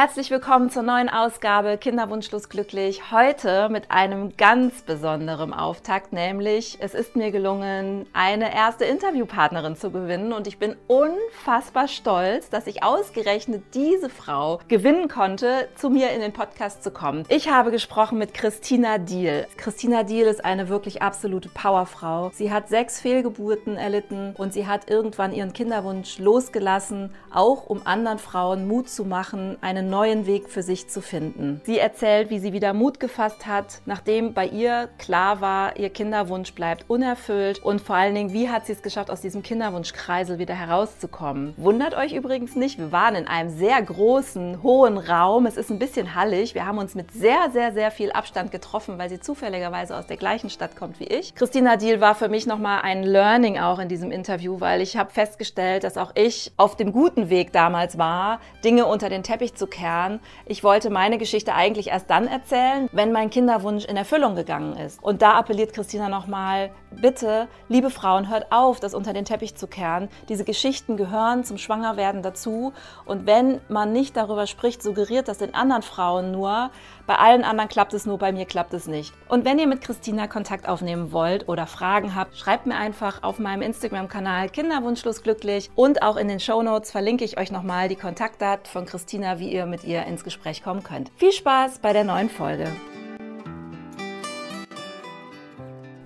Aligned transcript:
Herzlich 0.00 0.30
willkommen 0.30 0.70
zur 0.70 0.82
neuen 0.82 1.10
Ausgabe 1.10 1.76
Kinderwunschlos 1.76 2.48
glücklich. 2.48 3.12
Heute 3.12 3.68
mit 3.68 3.90
einem 3.90 4.34
ganz 4.34 4.80
besonderen 4.80 5.52
Auftakt, 5.52 6.14
nämlich 6.14 6.78
es 6.80 6.94
ist 6.94 7.16
mir 7.16 7.30
gelungen, 7.30 8.06
eine 8.14 8.54
erste 8.54 8.86
Interviewpartnerin 8.86 9.76
zu 9.76 9.90
gewinnen 9.90 10.32
und 10.32 10.46
ich 10.46 10.56
bin 10.56 10.74
unfassbar 10.86 11.86
stolz, 11.86 12.48
dass 12.48 12.66
ich 12.66 12.82
ausgerechnet 12.82 13.62
diese 13.74 14.08
Frau 14.08 14.60
gewinnen 14.68 15.08
konnte, 15.08 15.68
zu 15.74 15.90
mir 15.90 16.12
in 16.12 16.22
den 16.22 16.32
Podcast 16.32 16.82
zu 16.82 16.92
kommen. 16.92 17.26
Ich 17.28 17.50
habe 17.50 17.70
gesprochen 17.70 18.16
mit 18.16 18.32
Christina 18.32 18.96
Diel. 18.96 19.46
Christina 19.58 20.02
Diel 20.02 20.24
ist 20.24 20.42
eine 20.42 20.70
wirklich 20.70 21.02
absolute 21.02 21.50
Powerfrau. 21.50 22.30
Sie 22.32 22.50
hat 22.50 22.70
sechs 22.70 23.02
Fehlgeburten 23.02 23.76
erlitten 23.76 24.34
und 24.38 24.54
sie 24.54 24.66
hat 24.66 24.88
irgendwann 24.88 25.34
ihren 25.34 25.52
Kinderwunsch 25.52 26.18
losgelassen, 26.18 27.14
auch 27.30 27.66
um 27.66 27.82
anderen 27.84 28.18
Frauen 28.18 28.66
Mut 28.66 28.88
zu 28.88 29.04
machen, 29.04 29.58
eine 29.60 29.89
neuen 29.90 30.26
Weg 30.26 30.48
für 30.48 30.62
sich 30.62 30.88
zu 30.88 31.02
finden. 31.02 31.60
Sie 31.64 31.78
erzählt, 31.78 32.30
wie 32.30 32.38
sie 32.38 32.52
wieder 32.52 32.72
Mut 32.72 33.00
gefasst 33.00 33.46
hat, 33.46 33.80
nachdem 33.86 34.32
bei 34.32 34.46
ihr 34.46 34.88
klar 34.98 35.40
war, 35.40 35.76
ihr 35.76 35.90
Kinderwunsch 35.90 36.54
bleibt 36.54 36.88
unerfüllt 36.88 37.58
und 37.62 37.80
vor 37.80 37.96
allen 37.96 38.14
Dingen, 38.14 38.32
wie 38.32 38.48
hat 38.48 38.66
sie 38.66 38.72
es 38.72 38.82
geschafft, 38.82 39.10
aus 39.10 39.20
diesem 39.20 39.42
Kinderwunschkreisel 39.42 40.38
wieder 40.38 40.54
herauszukommen. 40.54 41.54
Wundert 41.56 41.96
euch 41.96 42.12
übrigens 42.12 42.56
nicht, 42.56 42.78
wir 42.78 42.92
waren 42.92 43.14
in 43.14 43.26
einem 43.26 43.50
sehr 43.50 43.80
großen, 43.82 44.62
hohen 44.62 44.98
Raum. 44.98 45.46
Es 45.46 45.56
ist 45.56 45.70
ein 45.70 45.78
bisschen 45.78 46.14
hallig. 46.14 46.54
Wir 46.54 46.66
haben 46.66 46.78
uns 46.78 46.94
mit 46.94 47.12
sehr, 47.12 47.50
sehr, 47.52 47.72
sehr 47.72 47.90
viel 47.90 48.12
Abstand 48.12 48.52
getroffen, 48.52 48.98
weil 48.98 49.10
sie 49.10 49.20
zufälligerweise 49.20 49.96
aus 49.96 50.06
der 50.06 50.16
gleichen 50.16 50.50
Stadt 50.50 50.76
kommt 50.76 51.00
wie 51.00 51.04
ich. 51.04 51.34
Christina 51.34 51.76
Diel 51.76 52.00
war 52.00 52.14
für 52.14 52.28
mich 52.28 52.46
nochmal 52.46 52.82
ein 52.82 53.02
Learning 53.02 53.58
auch 53.58 53.78
in 53.78 53.88
diesem 53.88 54.10
Interview, 54.10 54.60
weil 54.60 54.80
ich 54.80 54.96
habe 54.96 55.10
festgestellt, 55.10 55.84
dass 55.84 55.96
auch 55.96 56.12
ich 56.14 56.52
auf 56.56 56.76
dem 56.76 56.92
guten 56.92 57.30
Weg 57.30 57.52
damals 57.52 57.98
war, 57.98 58.40
Dinge 58.64 58.86
unter 58.86 59.08
den 59.08 59.22
Teppich 59.22 59.54
zu 59.54 59.66
Kern. 59.70 60.20
Ich 60.46 60.62
wollte 60.62 60.90
meine 60.90 61.16
Geschichte 61.16 61.54
eigentlich 61.54 61.88
erst 61.88 62.10
dann 62.10 62.26
erzählen, 62.26 62.88
wenn 62.92 63.12
mein 63.12 63.30
Kinderwunsch 63.30 63.84
in 63.84 63.96
Erfüllung 63.96 64.34
gegangen 64.34 64.76
ist. 64.76 65.02
Und 65.02 65.22
da 65.22 65.32
appelliert 65.32 65.72
Christina 65.72 66.08
nochmal, 66.08 66.70
bitte, 66.90 67.48
liebe 67.68 67.90
Frauen, 67.90 68.28
hört 68.28 68.50
auf, 68.50 68.80
das 68.80 68.94
unter 68.94 69.12
den 69.12 69.24
Teppich 69.24 69.54
zu 69.54 69.66
kehren. 69.66 70.08
Diese 70.28 70.44
Geschichten 70.44 70.96
gehören 70.96 71.44
zum 71.44 71.56
Schwangerwerden 71.56 72.22
dazu. 72.22 72.72
Und 73.04 73.26
wenn 73.26 73.60
man 73.68 73.92
nicht 73.92 74.16
darüber 74.16 74.46
spricht, 74.46 74.82
suggeriert 74.82 75.28
das 75.28 75.38
den 75.38 75.54
anderen 75.54 75.82
Frauen 75.82 76.32
nur, 76.32 76.70
bei 77.10 77.16
allen 77.16 77.42
anderen 77.42 77.68
klappt 77.68 77.92
es 77.92 78.06
nur, 78.06 78.18
bei 78.18 78.30
mir 78.30 78.44
klappt 78.44 78.72
es 78.72 78.86
nicht. 78.86 79.12
Und 79.26 79.44
wenn 79.44 79.58
ihr 79.58 79.66
mit 79.66 79.80
Christina 79.80 80.28
Kontakt 80.28 80.68
aufnehmen 80.68 81.10
wollt 81.10 81.48
oder 81.48 81.66
Fragen 81.66 82.14
habt, 82.14 82.38
schreibt 82.38 82.66
mir 82.66 82.76
einfach 82.76 83.24
auf 83.24 83.40
meinem 83.40 83.62
Instagram-Kanal 83.62 84.48
Kinderwunschlos 84.48 85.24
glücklich 85.24 85.72
und 85.74 86.02
auch 86.02 86.16
in 86.16 86.28
den 86.28 86.38
Show 86.38 86.62
Notes 86.62 86.92
verlinke 86.92 87.24
ich 87.24 87.36
euch 87.36 87.50
nochmal 87.50 87.88
die 87.88 87.96
Kontaktdaten 87.96 88.70
von 88.70 88.86
Christina, 88.86 89.40
wie 89.40 89.52
ihr 89.52 89.66
mit 89.66 89.82
ihr 89.82 90.04
ins 90.04 90.22
Gespräch 90.22 90.62
kommen 90.62 90.84
könnt. 90.84 91.10
Viel 91.16 91.32
Spaß 91.32 91.80
bei 91.80 91.92
der 91.92 92.04
neuen 92.04 92.30
Folge. 92.30 92.68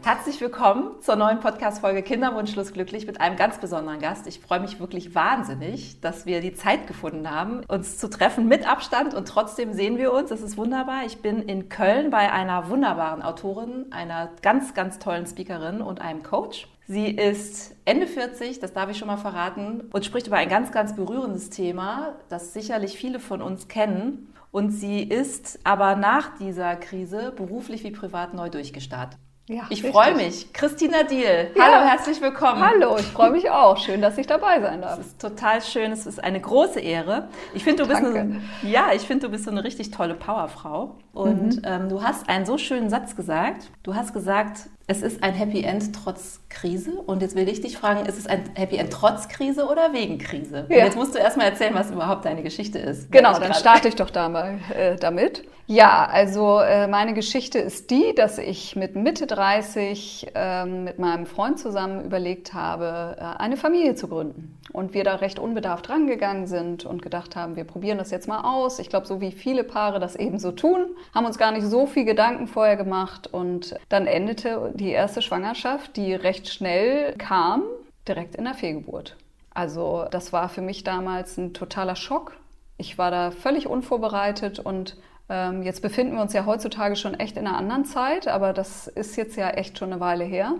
Herzlich 0.04 0.38
willkommen 0.42 1.00
zur 1.00 1.16
neuen 1.16 1.40
Podcast-Folge 1.40 2.02
Kinderwunschlos 2.02 2.74
glücklich 2.74 3.06
mit 3.06 3.22
einem 3.22 3.36
ganz 3.36 3.56
besonderen 3.56 4.00
Gast. 4.00 4.26
Ich 4.26 4.38
freue 4.38 4.60
mich 4.60 4.78
wirklich 4.78 5.14
wahnsinnig, 5.14 5.98
dass 6.02 6.26
wir 6.26 6.42
die 6.42 6.52
Zeit 6.52 6.86
gefunden 6.86 7.30
haben, 7.30 7.64
uns 7.68 7.96
zu 7.96 8.10
treffen 8.10 8.46
mit 8.46 8.68
Abstand 8.68 9.14
und 9.14 9.26
trotzdem 9.26 9.72
sehen 9.72 9.96
wir 9.96 10.12
uns. 10.12 10.28
Das 10.28 10.42
ist 10.42 10.58
wunderbar. 10.58 11.06
Ich 11.06 11.22
bin 11.22 11.40
in 11.40 11.70
Köln 11.70 12.10
bei 12.10 12.30
einer 12.30 12.68
wunderbaren 12.68 13.22
Autorin, 13.22 13.86
einer 13.92 14.28
ganz, 14.42 14.74
ganz 14.74 14.98
tollen 14.98 15.26
Speakerin 15.26 15.80
und 15.80 16.02
einem 16.02 16.22
Coach. 16.22 16.68
Sie 16.86 17.06
ist 17.06 17.74
Ende 17.86 18.06
40, 18.06 18.60
das 18.60 18.74
darf 18.74 18.90
ich 18.90 18.98
schon 18.98 19.08
mal 19.08 19.16
verraten, 19.16 19.88
und 19.90 20.04
spricht 20.04 20.26
über 20.26 20.36
ein 20.36 20.50
ganz, 20.50 20.70
ganz 20.70 20.94
berührendes 20.94 21.48
Thema, 21.48 22.16
das 22.28 22.52
sicherlich 22.52 22.98
viele 22.98 23.20
von 23.20 23.40
uns 23.40 23.68
kennen. 23.68 24.34
Und 24.50 24.68
sie 24.70 25.02
ist 25.02 25.60
aber 25.64 25.96
nach 25.96 26.36
dieser 26.36 26.76
Krise 26.76 27.32
beruflich 27.34 27.84
wie 27.84 27.90
privat 27.90 28.34
neu 28.34 28.50
durchgestartet. 28.50 29.18
Ja, 29.46 29.66
ich 29.68 29.82
freue 29.82 30.14
mich. 30.14 30.54
Christina 30.54 31.02
Diel, 31.02 31.50
ja. 31.54 31.64
hallo, 31.64 31.86
herzlich 31.86 32.18
willkommen. 32.22 32.66
Hallo, 32.66 32.96
ich 32.96 33.04
freue 33.04 33.30
mich 33.30 33.50
auch. 33.50 33.76
Schön, 33.76 34.00
dass 34.00 34.16
ich 34.16 34.26
dabei 34.26 34.58
sein 34.62 34.80
darf. 34.80 34.98
Es 34.98 35.08
ist 35.08 35.20
total 35.20 35.60
schön, 35.60 35.92
es 35.92 36.06
ist 36.06 36.22
eine 36.22 36.40
große 36.40 36.80
Ehre. 36.80 37.28
Ich 37.52 37.62
finde, 37.62 37.82
du 37.82 37.88
bist 37.90 38.02
eine, 38.02 38.40
ja, 38.62 38.92
ich 38.94 39.02
finde, 39.02 39.26
du 39.26 39.32
bist 39.32 39.44
so 39.44 39.50
eine 39.50 39.62
richtig 39.62 39.90
tolle 39.90 40.14
Powerfrau. 40.14 40.96
Und 41.14 41.56
mhm. 41.56 41.62
ähm, 41.64 41.88
du 41.88 42.02
hast 42.02 42.28
einen 42.28 42.44
so 42.44 42.58
schönen 42.58 42.90
Satz 42.90 43.14
gesagt. 43.14 43.70
Du 43.84 43.94
hast 43.94 44.12
gesagt, 44.12 44.68
es 44.86 45.00
ist 45.00 45.22
ein 45.22 45.32
Happy 45.32 45.62
End 45.62 45.94
trotz 45.94 46.40
Krise. 46.50 46.92
Und 46.92 47.22
jetzt 47.22 47.36
will 47.36 47.48
ich 47.48 47.60
dich 47.60 47.78
fragen, 47.78 48.04
ist 48.04 48.18
es 48.18 48.26
ein 48.26 48.50
Happy 48.54 48.76
End 48.76 48.92
trotz 48.92 49.28
Krise 49.28 49.66
oder 49.66 49.92
wegen 49.92 50.18
Krise? 50.18 50.66
Ja. 50.68 50.78
jetzt 50.78 50.96
musst 50.96 51.14
du 51.14 51.18
erstmal 51.18 51.46
erzählen, 51.46 51.74
was 51.74 51.90
überhaupt 51.90 52.24
deine 52.24 52.42
Geschichte 52.42 52.78
ist. 52.78 53.10
Genau, 53.10 53.38
dann 53.38 53.54
starte 53.54 53.88
ich 53.88 53.94
doch 53.94 54.10
da 54.10 54.28
mal 54.28 54.58
äh, 54.76 54.96
damit. 54.96 55.44
Ja, 55.66 56.06
also 56.06 56.60
äh, 56.60 56.86
meine 56.88 57.14
Geschichte 57.14 57.58
ist 57.58 57.90
die, 57.90 58.14
dass 58.14 58.36
ich 58.36 58.76
mit 58.76 58.96
Mitte 58.96 59.26
30 59.26 60.26
äh, 60.34 60.66
mit 60.66 60.98
meinem 60.98 61.24
Freund 61.24 61.58
zusammen 61.58 62.04
überlegt 62.04 62.52
habe, 62.52 63.16
äh, 63.18 63.40
eine 63.40 63.56
Familie 63.56 63.94
zu 63.94 64.08
gründen. 64.08 64.58
Und 64.72 64.92
wir 64.92 65.04
da 65.04 65.14
recht 65.14 65.38
unbedarft 65.38 65.88
rangegangen 65.88 66.46
sind 66.46 66.84
und 66.84 67.00
gedacht 67.00 67.34
haben, 67.34 67.56
wir 67.56 67.64
probieren 67.64 67.96
das 67.96 68.10
jetzt 68.10 68.28
mal 68.28 68.42
aus. 68.42 68.78
Ich 68.78 68.90
glaube, 68.90 69.06
so 69.06 69.22
wie 69.22 69.32
viele 69.32 69.64
Paare 69.64 70.00
das 70.00 70.16
eben 70.16 70.38
so 70.38 70.52
tun, 70.52 70.84
haben 71.14 71.26
uns 71.26 71.38
gar 71.38 71.52
nicht 71.52 71.66
so 71.66 71.86
viel 71.86 72.04
Gedanken 72.04 72.46
vorher 72.46 72.76
gemacht. 72.76 73.26
Und 73.26 73.74
dann 73.88 74.06
endete 74.06 74.72
die 74.74 74.90
erste 74.90 75.22
Schwangerschaft, 75.22 75.96
die 75.96 76.14
recht 76.14 76.48
schnell 76.48 77.14
kam, 77.16 77.62
direkt 78.06 78.36
in 78.36 78.44
der 78.44 78.54
Fehlgeburt. 78.54 79.16
Also 79.52 80.06
das 80.10 80.32
war 80.32 80.48
für 80.48 80.62
mich 80.62 80.84
damals 80.84 81.36
ein 81.36 81.54
totaler 81.54 81.96
Schock. 81.96 82.36
Ich 82.76 82.98
war 82.98 83.10
da 83.10 83.30
völlig 83.30 83.66
unvorbereitet 83.66 84.58
und 84.58 84.96
ähm, 85.28 85.62
jetzt 85.62 85.80
befinden 85.80 86.16
wir 86.16 86.22
uns 86.22 86.32
ja 86.32 86.44
heutzutage 86.44 86.96
schon 86.96 87.14
echt 87.14 87.36
in 87.36 87.46
einer 87.46 87.56
anderen 87.56 87.84
Zeit, 87.84 88.28
aber 88.28 88.52
das 88.52 88.88
ist 88.88 89.16
jetzt 89.16 89.36
ja 89.36 89.50
echt 89.50 89.78
schon 89.78 89.92
eine 89.92 90.00
Weile 90.00 90.24
her. 90.24 90.56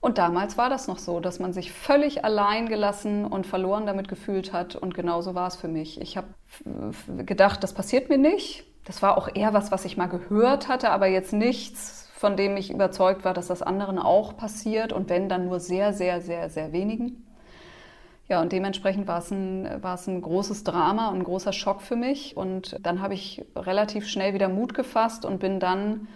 Und 0.00 0.18
damals 0.18 0.58
war 0.58 0.68
das 0.68 0.88
noch 0.88 0.98
so, 0.98 1.20
dass 1.20 1.40
man 1.40 1.52
sich 1.52 1.72
völlig 1.72 2.24
allein 2.24 2.68
gelassen 2.68 3.24
und 3.24 3.46
verloren 3.46 3.86
damit 3.86 4.08
gefühlt 4.08 4.52
hat. 4.52 4.76
Und 4.76 4.94
genauso 4.94 5.34
war 5.34 5.48
es 5.48 5.56
für 5.56 5.68
mich. 5.68 6.00
Ich 6.00 6.16
habe 6.16 6.28
gedacht, 7.24 7.62
das 7.64 7.72
passiert 7.72 8.08
mir 8.08 8.18
nicht. 8.18 8.64
Das 8.86 9.02
war 9.02 9.18
auch 9.18 9.28
eher 9.34 9.52
was, 9.52 9.72
was 9.72 9.84
ich 9.84 9.96
mal 9.96 10.06
gehört 10.06 10.68
hatte, 10.68 10.90
aber 10.90 11.08
jetzt 11.08 11.32
nichts, 11.32 12.08
von 12.14 12.36
dem 12.36 12.56
ich 12.56 12.70
überzeugt 12.70 13.24
war, 13.24 13.34
dass 13.34 13.48
das 13.48 13.60
anderen 13.60 13.98
auch 13.98 14.36
passiert. 14.36 14.92
Und 14.92 15.10
wenn, 15.10 15.28
dann 15.28 15.46
nur 15.46 15.60
sehr, 15.60 15.92
sehr, 15.92 16.20
sehr, 16.20 16.48
sehr 16.48 16.72
wenigen. 16.72 17.26
Ja, 18.28 18.40
und 18.40 18.52
dementsprechend 18.52 19.08
war 19.08 19.18
es 19.18 19.30
ein, 19.30 19.82
war 19.82 19.94
es 19.94 20.06
ein 20.06 20.20
großes 20.20 20.64
Drama 20.64 21.08
und 21.08 21.18
ein 21.18 21.24
großer 21.24 21.52
Schock 21.52 21.82
für 21.82 21.96
mich. 21.96 22.36
Und 22.36 22.76
dann 22.80 23.02
habe 23.02 23.14
ich 23.14 23.44
relativ 23.56 24.08
schnell 24.08 24.34
wieder 24.34 24.48
Mut 24.48 24.72
gefasst 24.72 25.24
und 25.24 25.40
bin 25.40 25.58
dann 25.58 26.06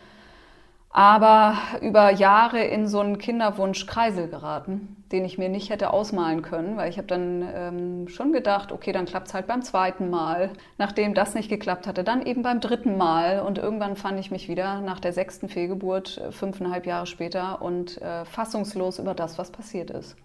aber 0.93 1.56
über 1.83 2.11
Jahre 2.11 2.65
in 2.65 2.89
so 2.89 2.99
einen 2.99 3.19
Kinderwunschkreisel 3.19 4.28
geraten, 4.28 5.05
den 5.12 5.25
ich 5.25 5.39
mir 5.39 5.49
nicht 5.49 5.71
hätte 5.71 5.93
ausmalen 5.93 6.43
können, 6.43 6.77
weil 6.77 6.91
ich 6.91 6.99
habe 6.99 7.06
dann 7.06 7.49
ähm, 7.55 8.09
schon 8.09 8.33
gedacht, 8.33 8.73
okay, 8.73 8.91
dann 8.91 9.06
klappt 9.06 9.28
es 9.28 9.34
halt 9.34 9.47
beim 9.47 9.62
zweiten 9.62 10.11
Mal. 10.11 10.51
Nachdem 10.78 11.15
das 11.15 11.34
nicht 11.34 11.49
geklappt 11.49 11.87
hatte, 11.87 12.03
dann 12.03 12.27
eben 12.27 12.43
beim 12.43 12.61
dritten 12.61 12.97
Mal. 12.97 13.41
Und 13.41 13.59
irgendwann 13.59 13.95
fand 13.95 14.19
ich 14.19 14.33
mich 14.33 14.49
wieder 14.49 14.81
nach 14.81 14.99
der 14.99 15.12
sechsten 15.12 15.49
Fehlgeburt, 15.49 16.19
äh, 16.19 16.33
fünfeinhalb 16.33 16.87
Jahre 16.87 17.07
später, 17.07 17.62
und 17.62 18.03
äh, 18.03 18.25
fassungslos 18.25 18.99
über 18.99 19.15
das, 19.15 19.39
was 19.39 19.53
passiert 19.53 19.91
ist. 19.91 20.17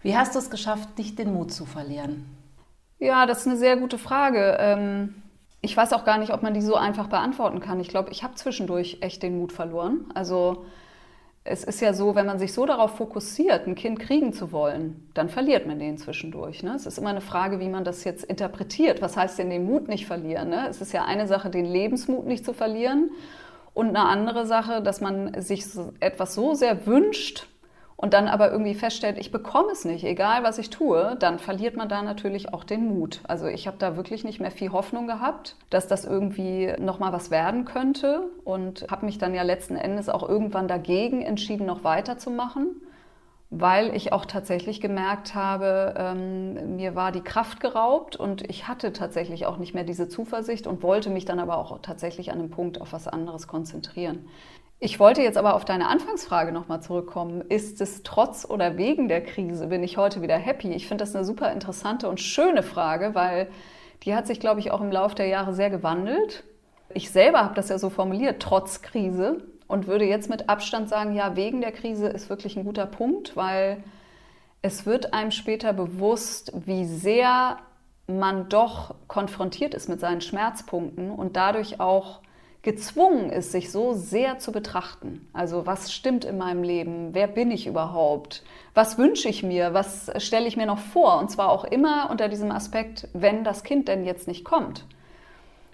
Wie 0.00 0.16
hast 0.16 0.34
du 0.34 0.38
es 0.38 0.48
geschafft, 0.48 0.96
nicht 0.96 1.18
den 1.18 1.34
Mut 1.34 1.52
zu 1.52 1.66
verlieren? 1.66 2.24
Ja, 2.98 3.26
das 3.26 3.40
ist 3.40 3.46
eine 3.46 3.56
sehr 3.56 3.76
gute 3.76 3.98
Frage. 3.98 4.56
Ähm, 4.58 5.22
ich 5.60 5.76
weiß 5.76 5.92
auch 5.92 6.04
gar 6.04 6.18
nicht, 6.18 6.32
ob 6.32 6.42
man 6.42 6.54
die 6.54 6.60
so 6.60 6.76
einfach 6.76 7.08
beantworten 7.08 7.60
kann. 7.60 7.80
Ich 7.80 7.88
glaube, 7.88 8.10
ich 8.10 8.22
habe 8.22 8.34
zwischendurch 8.34 8.98
echt 9.00 9.22
den 9.22 9.38
Mut 9.38 9.52
verloren. 9.52 10.06
Also 10.14 10.64
es 11.44 11.64
ist 11.64 11.80
ja 11.80 11.94
so, 11.94 12.14
wenn 12.14 12.26
man 12.26 12.38
sich 12.38 12.52
so 12.52 12.66
darauf 12.66 12.96
fokussiert, 12.96 13.66
ein 13.66 13.74
Kind 13.74 13.98
kriegen 13.98 14.32
zu 14.32 14.52
wollen, 14.52 15.08
dann 15.14 15.28
verliert 15.28 15.66
man 15.66 15.78
den 15.78 15.98
zwischendurch. 15.98 16.62
Ne? 16.62 16.74
Es 16.74 16.86
ist 16.86 16.98
immer 16.98 17.10
eine 17.10 17.20
Frage, 17.20 17.58
wie 17.58 17.68
man 17.68 17.84
das 17.84 18.04
jetzt 18.04 18.24
interpretiert. 18.24 19.02
Was 19.02 19.16
heißt 19.16 19.38
denn 19.38 19.50
den 19.50 19.64
Mut 19.64 19.88
nicht 19.88 20.06
verlieren? 20.06 20.50
Ne? 20.50 20.68
Es 20.68 20.80
ist 20.80 20.92
ja 20.92 21.04
eine 21.04 21.26
Sache, 21.26 21.50
den 21.50 21.64
Lebensmut 21.64 22.26
nicht 22.26 22.44
zu 22.44 22.52
verlieren 22.52 23.10
und 23.74 23.88
eine 23.88 24.00
andere 24.06 24.46
Sache, 24.46 24.82
dass 24.82 25.00
man 25.00 25.40
sich 25.40 25.64
etwas 26.00 26.34
so 26.34 26.54
sehr 26.54 26.86
wünscht, 26.86 27.46
und 28.00 28.14
dann 28.14 28.28
aber 28.28 28.52
irgendwie 28.52 28.76
feststellt, 28.76 29.18
ich 29.18 29.32
bekomme 29.32 29.72
es 29.72 29.84
nicht, 29.84 30.04
egal 30.04 30.44
was 30.44 30.58
ich 30.58 30.70
tue, 30.70 31.16
dann 31.18 31.40
verliert 31.40 31.76
man 31.76 31.88
da 31.88 32.00
natürlich 32.02 32.54
auch 32.54 32.62
den 32.62 32.86
Mut. 32.86 33.20
Also 33.26 33.48
ich 33.48 33.66
habe 33.66 33.76
da 33.76 33.96
wirklich 33.96 34.22
nicht 34.22 34.38
mehr 34.38 34.52
viel 34.52 34.70
Hoffnung 34.70 35.08
gehabt, 35.08 35.56
dass 35.68 35.88
das 35.88 36.04
irgendwie 36.04 36.72
nochmal 36.78 37.12
was 37.12 37.32
werden 37.32 37.64
könnte 37.64 38.30
und 38.44 38.86
habe 38.88 39.04
mich 39.04 39.18
dann 39.18 39.34
ja 39.34 39.42
letzten 39.42 39.74
Endes 39.74 40.08
auch 40.08 40.26
irgendwann 40.26 40.68
dagegen 40.68 41.22
entschieden, 41.22 41.66
noch 41.66 41.82
weiterzumachen 41.82 42.80
weil 43.50 43.96
ich 43.96 44.12
auch 44.12 44.26
tatsächlich 44.26 44.80
gemerkt 44.80 45.34
habe, 45.34 45.94
ähm, 45.96 46.76
mir 46.76 46.94
war 46.94 47.12
die 47.12 47.22
Kraft 47.22 47.60
geraubt 47.60 48.14
und 48.14 48.48
ich 48.50 48.68
hatte 48.68 48.92
tatsächlich 48.92 49.46
auch 49.46 49.56
nicht 49.56 49.72
mehr 49.72 49.84
diese 49.84 50.06
Zuversicht 50.06 50.66
und 50.66 50.82
wollte 50.82 51.08
mich 51.08 51.24
dann 51.24 51.38
aber 51.38 51.56
auch 51.56 51.78
tatsächlich 51.80 52.30
an 52.30 52.40
einem 52.40 52.50
Punkt 52.50 52.78
auf 52.78 52.92
was 52.92 53.08
anderes 53.08 53.46
konzentrieren. 53.48 54.28
Ich 54.80 55.00
wollte 55.00 55.22
jetzt 55.22 55.36
aber 55.36 55.54
auf 55.54 55.64
deine 55.64 55.88
Anfangsfrage 55.88 56.52
nochmal 56.52 56.80
zurückkommen. 56.80 57.40
Ist 57.48 57.80
es 57.80 58.04
trotz 58.04 58.44
oder 58.48 58.76
wegen 58.76 59.08
der 59.08 59.24
Krise, 59.24 59.66
bin 59.66 59.82
ich 59.82 59.96
heute 59.96 60.22
wieder 60.22 60.36
happy? 60.36 60.70
Ich 60.72 60.86
finde 60.86 61.02
das 61.02 61.16
eine 61.16 61.24
super 61.24 61.50
interessante 61.52 62.08
und 62.08 62.20
schöne 62.20 62.62
Frage, 62.62 63.14
weil 63.16 63.48
die 64.04 64.14
hat 64.14 64.28
sich, 64.28 64.38
glaube 64.38 64.60
ich, 64.60 64.70
auch 64.70 64.80
im 64.80 64.92
Laufe 64.92 65.16
der 65.16 65.26
Jahre 65.26 65.52
sehr 65.52 65.70
gewandelt. 65.70 66.44
Ich 66.94 67.10
selber 67.10 67.42
habe 67.42 67.56
das 67.56 67.70
ja 67.70 67.78
so 67.78 67.90
formuliert, 67.90 68.40
trotz 68.40 68.80
Krise 68.80 69.42
und 69.66 69.88
würde 69.88 70.04
jetzt 70.04 70.30
mit 70.30 70.48
Abstand 70.48 70.88
sagen, 70.88 71.12
ja, 71.12 71.34
wegen 71.34 71.60
der 71.60 71.72
Krise 71.72 72.06
ist 72.06 72.30
wirklich 72.30 72.56
ein 72.56 72.64
guter 72.64 72.86
Punkt, 72.86 73.36
weil 73.36 73.82
es 74.62 74.86
wird 74.86 75.12
einem 75.12 75.32
später 75.32 75.72
bewusst, 75.72 76.52
wie 76.54 76.84
sehr 76.84 77.58
man 78.06 78.48
doch 78.48 78.94
konfrontiert 79.08 79.74
ist 79.74 79.88
mit 79.88 79.98
seinen 79.98 80.20
Schmerzpunkten 80.20 81.10
und 81.10 81.36
dadurch 81.36 81.80
auch 81.80 82.20
gezwungen 82.62 83.30
ist, 83.30 83.52
sich 83.52 83.70
so 83.70 83.92
sehr 83.92 84.38
zu 84.38 84.52
betrachten. 84.52 85.28
Also 85.32 85.66
was 85.66 85.92
stimmt 85.92 86.24
in 86.24 86.38
meinem 86.38 86.62
Leben? 86.62 87.10
Wer 87.14 87.28
bin 87.28 87.50
ich 87.50 87.66
überhaupt? 87.66 88.42
Was 88.74 88.98
wünsche 88.98 89.28
ich 89.28 89.42
mir? 89.42 89.74
Was 89.74 90.10
stelle 90.18 90.46
ich 90.46 90.56
mir 90.56 90.66
noch 90.66 90.78
vor? 90.78 91.18
Und 91.18 91.30
zwar 91.30 91.50
auch 91.50 91.64
immer 91.64 92.08
unter 92.10 92.28
diesem 92.28 92.50
Aspekt, 92.50 93.08
wenn 93.12 93.44
das 93.44 93.62
Kind 93.62 93.88
denn 93.88 94.04
jetzt 94.04 94.26
nicht 94.26 94.44
kommt. 94.44 94.84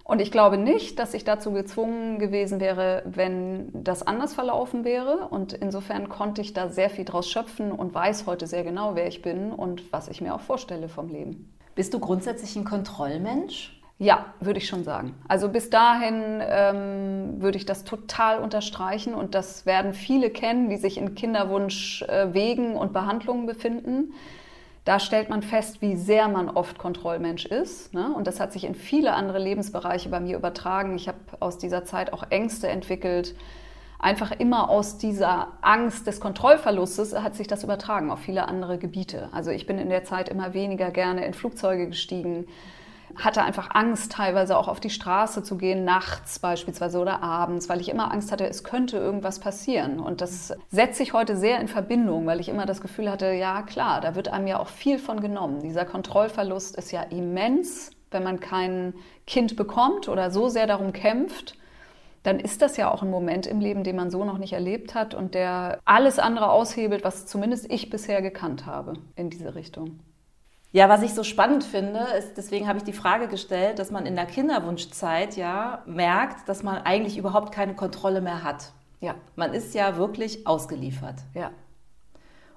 Und 0.05 0.21
ich 0.21 0.31
glaube 0.31 0.59
nicht, 0.59 0.99
dass 0.99 1.15
ich 1.15 1.25
dazu 1.25 1.53
gezwungen 1.53 2.19
gewesen 2.19 2.61
wäre, 2.61 3.03
wenn 3.07 3.71
das 3.73 4.07
anders 4.07 4.35
verlaufen 4.35 4.85
wäre. 4.85 5.29
Und 5.31 5.55
insofern 5.55 6.11
konnte 6.11 6.43
ich 6.43 6.53
da 6.53 6.69
sehr 6.69 6.91
viel 6.91 7.07
draus 7.07 7.31
schöpfen 7.31 7.73
und 7.73 7.95
weiß 7.95 8.27
heute 8.27 8.47
sehr 8.47 8.65
genau, 8.65 8.95
wer 8.95 9.09
ich 9.09 9.23
bin 9.23 9.51
und 9.51 9.91
was 9.93 10.09
ich 10.09 10.21
mir 10.21 10.35
auch 10.35 10.43
vorstelle 10.43 10.91
vom 10.91 11.09
Leben. 11.09 11.51
Bist 11.75 11.95
du 11.95 11.99
grundsätzlich 11.99 12.55
ein 12.55 12.65
Kontrollmensch? 12.65 13.81
Ja, 13.99 14.35
würde 14.41 14.59
ich 14.59 14.67
schon 14.67 14.85
sagen. 14.85 15.15
Also 15.29 15.49
bis 15.49 15.71
dahin 15.71 16.43
ähm, 16.43 17.41
würde 17.41 17.57
ich 17.57 17.65
das 17.65 17.85
total 17.85 18.41
unterstreichen 18.41 19.15
und 19.15 19.35
das 19.35 19.67
werden 19.67 19.95
viele 19.95 20.31
kennen, 20.31 20.69
die 20.69 20.77
sich 20.77 20.99
in 20.99 21.15
Kinderwunschwegen 21.15 22.75
äh, 22.75 22.77
und 22.77 22.93
Behandlungen 22.93 23.47
befinden 23.47 24.13
da 24.85 25.01
stellt 25.01 25.31
man 25.31 25.43
fest, 25.43 25.81
wie 25.81 25.97
sehr 25.97 26.29
man 26.29 26.51
oft 26.51 26.79
Kontrollmensch 26.79 27.47
ist. 27.47 27.95
Ne? 27.95 28.13
Und 28.15 28.27
das 28.27 28.39
hat 28.39 28.53
sich 28.53 28.65
in 28.65 28.75
viele 28.75 29.15
andere 29.15 29.39
Lebensbereiche 29.39 30.11
bei 30.11 30.21
mir 30.21 30.37
übertragen. 30.37 30.95
Ich 30.97 31.09
habe 31.09 31.19
aus 31.41 31.57
dieser 31.57 31.85
Zeit 31.85 32.13
auch 32.13 32.25
Ängste 32.29 32.69
entwickelt. 32.69 33.35
Einfach 33.99 34.33
immer 34.33 34.69
aus 34.69 34.99
dieser 34.99 35.53
Angst 35.63 36.07
des 36.07 36.21
Kontrollverlustes 36.21 37.19
hat 37.19 37.35
sich 37.35 37.47
das 37.47 37.65
übertragen 37.65 38.11
auf 38.11 38.21
viele 38.21 38.47
andere 38.47 38.77
Gebiete. 38.77 39.31
Also 39.33 39.51
ich 39.51 39.67
bin 39.67 39.79
in 39.79 39.89
der 39.89 40.05
Zeit 40.05 40.29
immer 40.29 40.53
weniger 40.53 40.91
gerne 40.91 41.25
in 41.25 41.33
Flugzeuge 41.33 41.89
gestiegen 41.89 42.47
hatte 43.17 43.43
einfach 43.43 43.71
Angst, 43.75 44.13
teilweise 44.13 44.57
auch 44.57 44.69
auf 44.69 44.81
die 44.81 44.91
Straße 44.91 45.43
zu 45.43 45.57
gehen, 45.57 45.85
nachts 45.85 46.39
beispielsweise 46.39 46.99
oder 46.99 47.23
abends, 47.23 47.69
weil 47.69 47.81
ich 47.81 47.89
immer 47.89 48.13
Angst 48.13 48.33
hatte, 48.33 48.47
es 48.47 48.65
könnte 48.65 48.97
irgendwas 48.97 49.39
passieren. 49.39 50.01
Und 50.01 50.21
das 50.21 50.55
setze 50.71 51.03
ich 51.03 51.13
heute 51.13 51.37
sehr 51.37 51.61
in 51.61 51.69
Verbindung, 51.69 52.27
weil 52.27 52.41
ich 52.41 52.49
immer 52.49 52.67
das 52.67 52.81
Gefühl 52.81 53.11
hatte, 53.11 53.33
ja 53.33 53.63
klar, 53.63 54.01
da 54.01 54.15
wird 54.15 54.29
einem 54.29 54.47
ja 54.47 54.59
auch 54.59 54.69
viel 54.69 54.99
von 54.99 55.21
genommen. 55.21 55.61
Dieser 55.61 55.85
Kontrollverlust 55.85 56.77
ist 56.77 56.93
ja 56.93 57.03
immens, 57.03 57.91
wenn 58.11 58.23
man 58.23 58.41
kein 58.41 58.95
Kind 59.27 59.57
bekommt 59.57 60.09
oder 60.09 60.31
so 60.31 60.49
sehr 60.49 60.67
darum 60.67 60.93
kämpft 60.93 61.57
dann 62.25 62.41
ist 62.41 62.63
das 62.63 62.79
ja 62.79 62.91
auch 62.91 63.03
ein 63.03 63.11
Moment 63.11 63.47
im 63.47 63.61
Leben, 63.61 63.85
den 63.85 63.97
man 63.97 64.11
so 64.11 64.25
noch 64.25 64.39
nicht 64.39 64.55
erlebt 64.55 64.95
hat 64.95 65.15
und 65.15 65.35
der 65.35 65.79
alles 65.85 66.19
andere 66.19 66.51
aushebelt, 66.51 67.05
was 67.05 67.27
zumindest 67.27 67.71
ich 67.71 67.91
bisher 67.91 68.23
gekannt 68.23 68.67
habe 68.67 68.95
in 69.15 69.29
diese 69.29 69.55
Richtung. 69.55 70.01
Ja, 70.75 70.89
was 70.89 71.03
ich 71.03 71.15
so 71.15 71.23
spannend 71.23 71.63
finde, 71.63 72.01
ist, 72.19 72.37
deswegen 72.37 72.67
habe 72.67 72.79
ich 72.79 72.85
die 72.85 72.93
Frage 72.93 73.29
gestellt, 73.29 73.79
dass 73.79 73.93
man 73.93 74.07
in 74.07 74.17
der 74.17 74.27
Kinderwunschzeit 74.27 75.37
ja 75.37 75.85
merkt, 75.87 76.49
dass 76.49 76.65
man 76.65 76.79
eigentlich 76.79 77.17
überhaupt 77.17 77.55
keine 77.55 77.77
Kontrolle 77.77 78.21
mehr 78.21 78.43
hat. 78.43 78.73
Ja. 79.01 79.15
Man 79.37 79.55
ist 79.55 79.73
ja 79.77 79.97
wirklich 79.97 80.49
ausgeliefert. 80.49 81.15
Ja. 81.33 81.53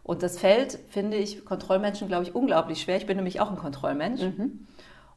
Und 0.02 0.24
das 0.24 0.40
fällt, 0.40 0.80
finde 0.90 1.16
ich, 1.16 1.46
Kontrollmenschen, 1.46 2.08
glaube 2.08 2.24
ich, 2.24 2.34
unglaublich 2.34 2.82
schwer. 2.82 2.98
Ich 2.98 3.06
bin 3.06 3.18
nämlich 3.18 3.40
auch 3.40 3.52
ein 3.52 3.56
Kontrollmensch. 3.56 4.22
Mhm. 4.22 4.66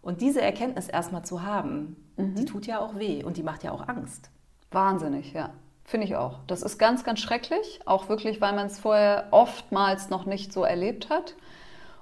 Und 0.02 0.20
diese 0.20 0.42
Erkenntnis 0.42 0.86
erstmal 0.86 1.24
zu 1.24 1.42
haben, 1.42 1.96
mhm. 2.18 2.34
die 2.34 2.44
tut 2.44 2.66
ja 2.66 2.80
auch 2.80 2.96
weh 2.96 3.24
und 3.24 3.38
die 3.38 3.42
macht 3.42 3.64
ja 3.64 3.72
auch 3.72 3.88
Angst. 3.88 4.28
Wahnsinnig, 4.72 5.32
ja. 5.32 5.54
Finde 5.84 6.06
ich 6.06 6.16
auch. 6.16 6.40
Das 6.46 6.60
ist 6.60 6.76
ganz, 6.76 7.02
ganz 7.02 7.20
schrecklich. 7.20 7.80
Auch 7.86 8.10
wirklich, 8.10 8.42
weil 8.42 8.54
man 8.54 8.66
es 8.66 8.78
vorher 8.78 9.28
oftmals 9.30 10.10
noch 10.10 10.26
nicht 10.26 10.52
so 10.52 10.64
erlebt 10.64 11.08
hat. 11.08 11.34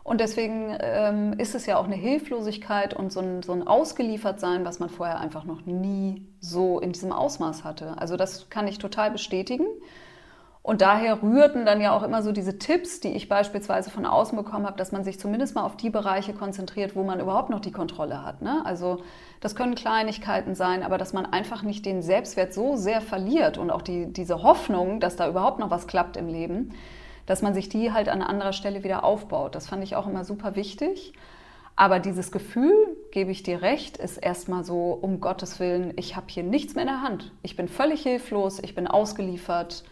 Und 0.09 0.23
deswegen 0.23 0.75
ähm, 0.81 1.35
ist 1.35 1.55
es 1.55 1.67
ja 1.67 1.77
auch 1.77 1.85
eine 1.85 1.95
Hilflosigkeit 1.95 2.95
und 2.95 3.13
so 3.13 3.21
ein, 3.21 3.43
so 3.43 3.53
ein 3.53 3.67
Ausgeliefertsein, 3.69 4.65
was 4.65 4.79
man 4.79 4.89
vorher 4.89 5.21
einfach 5.21 5.45
noch 5.45 5.67
nie 5.67 6.27
so 6.41 6.81
in 6.81 6.93
diesem 6.93 7.13
Ausmaß 7.13 7.63
hatte. 7.63 7.99
Also 7.99 8.17
das 8.17 8.49
kann 8.49 8.67
ich 8.67 8.79
total 8.79 9.11
bestätigen. 9.11 9.67
Und 10.63 10.81
daher 10.81 11.23
rührten 11.23 11.67
dann 11.67 11.83
ja 11.83 11.95
auch 11.95 12.03
immer 12.03 12.23
so 12.23 12.33
diese 12.33 12.59
Tipps, 12.59 13.01
die 13.01 13.09
ich 13.09 13.29
beispielsweise 13.29 13.91
von 13.91 14.07
außen 14.07 14.35
bekommen 14.35 14.65
habe, 14.65 14.79
dass 14.79 14.93
man 14.93 15.05
sich 15.05 15.21
zumindest 15.21 15.55
mal 15.55 15.65
auf 15.65 15.77
die 15.77 15.91
Bereiche 15.91 16.33
konzentriert, 16.33 16.97
wo 16.97 17.03
man 17.03 17.21
überhaupt 17.21 17.51
noch 17.51 17.61
die 17.61 17.73
Kontrolle 17.73 18.25
hat. 18.25 18.41
Ne? 18.41 18.63
Also 18.65 19.03
das 19.41 19.55
können 19.55 19.75
Kleinigkeiten 19.75 20.55
sein, 20.55 20.85
aber 20.85 20.97
dass 20.97 21.13
man 21.13 21.27
einfach 21.27 21.63
nicht 21.63 21.85
den 21.85 22.01
Selbstwert 22.01 22.55
so 22.55 22.77
sehr 22.77 23.03
verliert 23.03 23.59
und 23.59 23.71
auch 23.71 23.83
die, 23.83 24.11
diese 24.11 24.43
Hoffnung, 24.43 25.01
dass 25.01 25.17
da 25.17 25.29
überhaupt 25.29 25.59
noch 25.59 25.71
was 25.71 25.87
klappt 25.87 26.17
im 26.17 26.29
Leben, 26.29 26.73
dass 27.29 27.43
man 27.43 27.53
sich 27.53 27.69
die 27.69 27.93
halt 27.93 28.09
an 28.09 28.23
anderer 28.23 28.55
Stelle 28.55 28.83
wieder 28.85 29.05
aufbaut. 29.05 29.55
Das 29.55 29.69
fand 29.69 29.85
ich 29.85 29.97
auch 29.97 30.07
immer 30.07 30.25
super 30.25 30.57
wichtig. 30.57 31.13
Aber 31.77 31.99
dieses 31.99 32.33
Gefühl, 32.33 32.73
gebe 33.11 33.31
ich 33.31 33.43
dir 33.43 33.61
recht, 33.61 33.99
ist 33.99 34.17
erstmal 34.17 34.65
so, 34.65 34.99
um 35.01 35.21
Gottes 35.21 35.61
Willen, 35.61 35.93
ich 35.97 36.17
habe 36.17 36.27
hier 36.31 36.43
nichts 36.43 36.75
mehr 36.75 36.85
in 36.85 36.89
der 36.89 37.03
Hand. 37.03 37.33
Ich 37.43 37.55
bin 37.55 37.69
völlig 37.69 38.03
hilflos, 38.03 38.61
ich 38.61 38.75
bin 38.75 38.87
ausgeliefert, 38.87 39.85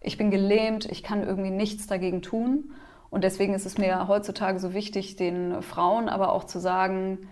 ich 0.00 0.18
bin 0.18 0.32
gelähmt, 0.32 0.84
ich 0.86 1.04
kann 1.04 1.22
irgendwie 1.22 1.50
nichts 1.50 1.86
dagegen 1.86 2.20
tun. 2.20 2.72
Und 3.10 3.22
deswegen 3.22 3.54
ist 3.54 3.64
es 3.64 3.78
mir 3.78 4.08
heutzutage 4.08 4.58
so 4.58 4.74
wichtig, 4.74 5.14
den 5.14 5.62
Frauen 5.62 6.08
aber 6.08 6.32
auch 6.32 6.44
zu 6.44 6.58
sagen, 6.58 7.28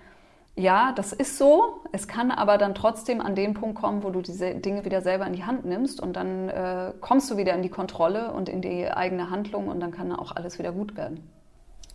ja, 0.61 0.93
das 0.93 1.13
ist 1.13 1.39
so. 1.39 1.81
Es 1.93 2.07
kann 2.07 2.31
aber 2.31 2.59
dann 2.59 2.75
trotzdem 2.75 3.21
an 3.21 3.35
den 3.35 3.55
Punkt 3.55 3.81
kommen, 3.81 4.03
wo 4.03 4.11
du 4.11 4.21
diese 4.21 4.55
Dinge 4.55 4.85
wieder 4.85 5.03
selber 5.03 5.27
in 5.27 5.33
die 5.33 5.45
Hand 5.45 5.65
nimmst 5.65 6.01
und 6.01 6.15
dann 6.15 6.49
äh, 6.49 6.93
kommst 7.01 7.31
du 7.31 7.37
wieder 7.37 7.55
in 7.55 7.63
die 7.63 7.69
Kontrolle 7.69 8.33
und 8.33 8.49
in 8.49 8.63
die 8.63 8.89
eigene 8.89 9.31
Handlung 9.31 9.69
und 9.69 9.81
dann 9.81 9.91
kann 9.91 10.13
auch 10.13 10.37
alles 10.37 10.59
wieder 10.59 10.73
gut 10.73 10.97
werden. 10.97 11.29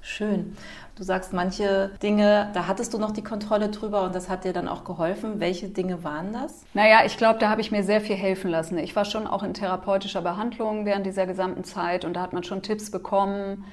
Schön. 0.02 0.56
Du 0.96 1.04
sagst, 1.04 1.34
manche 1.34 1.90
Dinge, 2.04 2.52
da 2.54 2.68
hattest 2.68 2.94
du 2.94 3.00
noch 3.00 3.12
die 3.12 3.24
Kontrolle 3.24 3.70
drüber 3.70 4.04
und 4.04 4.14
das 4.14 4.30
hat 4.30 4.44
dir 4.44 4.54
dann 4.54 4.68
auch 4.68 4.84
geholfen. 4.84 5.40
Welche 5.40 5.68
Dinge 5.68 6.04
waren 6.04 6.32
das? 6.32 6.64
Naja, 6.76 7.00
ich 7.06 7.18
glaube, 7.18 7.40
da 7.40 7.50
habe 7.50 7.62
ich 7.62 7.72
mir 7.72 7.84
sehr 7.84 8.02
viel 8.02 8.16
helfen 8.16 8.52
lassen. 8.52 8.78
Ich 8.78 8.96
war 8.96 9.06
schon 9.06 9.26
auch 9.26 9.42
in 9.42 9.56
therapeutischer 9.56 10.22
Behandlung 10.22 10.86
während 10.86 11.08
dieser 11.08 11.26
gesamten 11.26 11.64
Zeit 11.64 12.06
und 12.06 12.14
da 12.14 12.22
hat 12.22 12.34
man 12.34 12.44
schon 12.44 12.62
Tipps 12.62 12.92
bekommen 12.92 13.66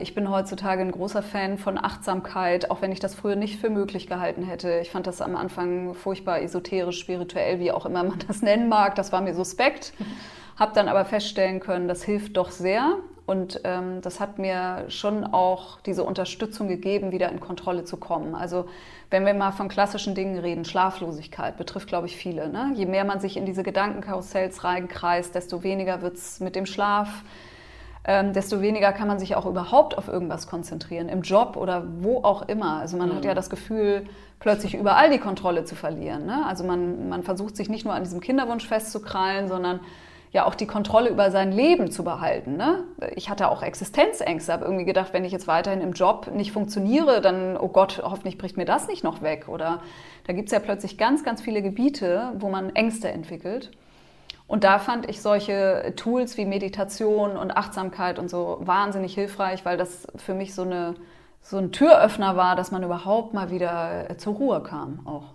ich 0.00 0.16
bin 0.16 0.28
heutzutage 0.28 0.82
ein 0.82 0.90
großer 0.90 1.22
Fan 1.22 1.56
von 1.56 1.78
Achtsamkeit, 1.78 2.70
auch 2.72 2.82
wenn 2.82 2.90
ich 2.90 2.98
das 2.98 3.14
früher 3.14 3.36
nicht 3.36 3.60
für 3.60 3.70
möglich 3.70 4.08
gehalten 4.08 4.42
hätte. 4.42 4.80
Ich 4.80 4.90
fand 4.90 5.06
das 5.06 5.20
am 5.20 5.36
Anfang 5.36 5.94
furchtbar 5.94 6.42
esoterisch, 6.42 6.98
spirituell, 6.98 7.60
wie 7.60 7.70
auch 7.70 7.86
immer 7.86 8.02
man 8.02 8.18
das 8.26 8.42
nennen 8.42 8.68
mag. 8.68 8.96
Das 8.96 9.12
war 9.12 9.20
mir 9.20 9.34
suspekt. 9.34 9.92
Habe 10.56 10.72
dann 10.74 10.88
aber 10.88 11.04
feststellen 11.04 11.60
können, 11.60 11.86
das 11.86 12.02
hilft 12.02 12.36
doch 12.36 12.50
sehr. 12.50 12.96
Und 13.24 13.60
ähm, 13.62 14.00
das 14.02 14.18
hat 14.18 14.38
mir 14.38 14.86
schon 14.88 15.24
auch 15.24 15.80
diese 15.82 16.02
Unterstützung 16.02 16.66
gegeben, 16.66 17.12
wieder 17.12 17.30
in 17.30 17.38
Kontrolle 17.38 17.84
zu 17.84 17.96
kommen. 17.96 18.34
Also 18.34 18.66
wenn 19.10 19.24
wir 19.24 19.32
mal 19.32 19.52
von 19.52 19.68
klassischen 19.68 20.16
Dingen 20.16 20.38
reden, 20.38 20.64
Schlaflosigkeit 20.64 21.56
betrifft, 21.56 21.86
glaube 21.86 22.08
ich, 22.08 22.16
viele. 22.16 22.48
Ne? 22.48 22.72
Je 22.74 22.86
mehr 22.86 23.04
man 23.04 23.20
sich 23.20 23.36
in 23.36 23.46
diese 23.46 23.62
Gedankenkarussells 23.62 24.64
reinkreist, 24.64 25.36
desto 25.36 25.62
weniger 25.62 26.02
wird 26.02 26.16
es 26.16 26.40
mit 26.40 26.56
dem 26.56 26.66
Schlaf 26.66 27.22
ähm, 28.04 28.32
desto 28.32 28.60
weniger 28.60 28.92
kann 28.92 29.06
man 29.06 29.18
sich 29.18 29.36
auch 29.36 29.46
überhaupt 29.46 29.96
auf 29.96 30.08
irgendwas 30.08 30.46
konzentrieren, 30.46 31.08
im 31.08 31.22
Job 31.22 31.56
oder 31.56 31.84
wo 32.00 32.22
auch 32.24 32.42
immer. 32.48 32.78
Also 32.78 32.96
man 32.96 33.10
mhm. 33.10 33.16
hat 33.16 33.24
ja 33.24 33.34
das 33.34 33.48
Gefühl, 33.48 34.06
plötzlich 34.40 34.74
überall 34.74 35.10
die 35.10 35.18
Kontrolle 35.18 35.64
zu 35.64 35.76
verlieren. 35.76 36.26
Ne? 36.26 36.44
Also 36.46 36.64
man, 36.64 37.08
man 37.08 37.22
versucht 37.22 37.56
sich 37.56 37.68
nicht 37.68 37.84
nur 37.84 37.94
an 37.94 38.02
diesem 38.02 38.20
Kinderwunsch 38.20 38.66
festzukrallen, 38.66 39.46
sondern 39.46 39.80
ja 40.32 40.46
auch 40.46 40.54
die 40.54 40.66
Kontrolle 40.66 41.10
über 41.10 41.30
sein 41.30 41.52
Leben 41.52 41.90
zu 41.90 42.02
behalten. 42.02 42.56
Ne? 42.56 42.84
Ich 43.14 43.30
hatte 43.30 43.48
auch 43.48 43.62
Existenzängste, 43.62 44.52
habe 44.52 44.64
irgendwie 44.64 44.86
gedacht, 44.86 45.12
wenn 45.12 45.24
ich 45.24 45.30
jetzt 45.30 45.46
weiterhin 45.46 45.80
im 45.80 45.92
Job 45.92 46.30
nicht 46.34 46.52
funktioniere, 46.52 47.20
dann, 47.20 47.56
oh 47.56 47.68
Gott, 47.68 48.02
hoffentlich 48.02 48.38
bricht 48.38 48.56
mir 48.56 48.64
das 48.64 48.88
nicht 48.88 49.04
noch 49.04 49.22
weg. 49.22 49.46
Oder 49.48 49.80
da 50.26 50.32
gibt 50.32 50.48
es 50.48 50.52
ja 50.52 50.58
plötzlich 50.58 50.98
ganz, 50.98 51.22
ganz 51.22 51.42
viele 51.42 51.62
Gebiete, 51.62 52.32
wo 52.38 52.48
man 52.48 52.74
Ängste 52.74 53.10
entwickelt. 53.10 53.70
Und 54.46 54.64
da 54.64 54.78
fand 54.78 55.08
ich 55.08 55.22
solche 55.22 55.94
Tools 55.96 56.36
wie 56.36 56.44
Meditation 56.44 57.36
und 57.36 57.56
Achtsamkeit 57.56 58.18
und 58.18 58.28
so 58.28 58.58
wahnsinnig 58.60 59.14
hilfreich, 59.14 59.64
weil 59.64 59.76
das 59.76 60.06
für 60.16 60.34
mich 60.34 60.54
so, 60.54 60.62
eine, 60.62 60.94
so 61.40 61.58
ein 61.58 61.72
Türöffner 61.72 62.36
war, 62.36 62.56
dass 62.56 62.70
man 62.70 62.82
überhaupt 62.82 63.34
mal 63.34 63.50
wieder 63.50 64.08
zur 64.18 64.34
Ruhe 64.34 64.62
kam 64.62 65.06
auch. 65.06 65.34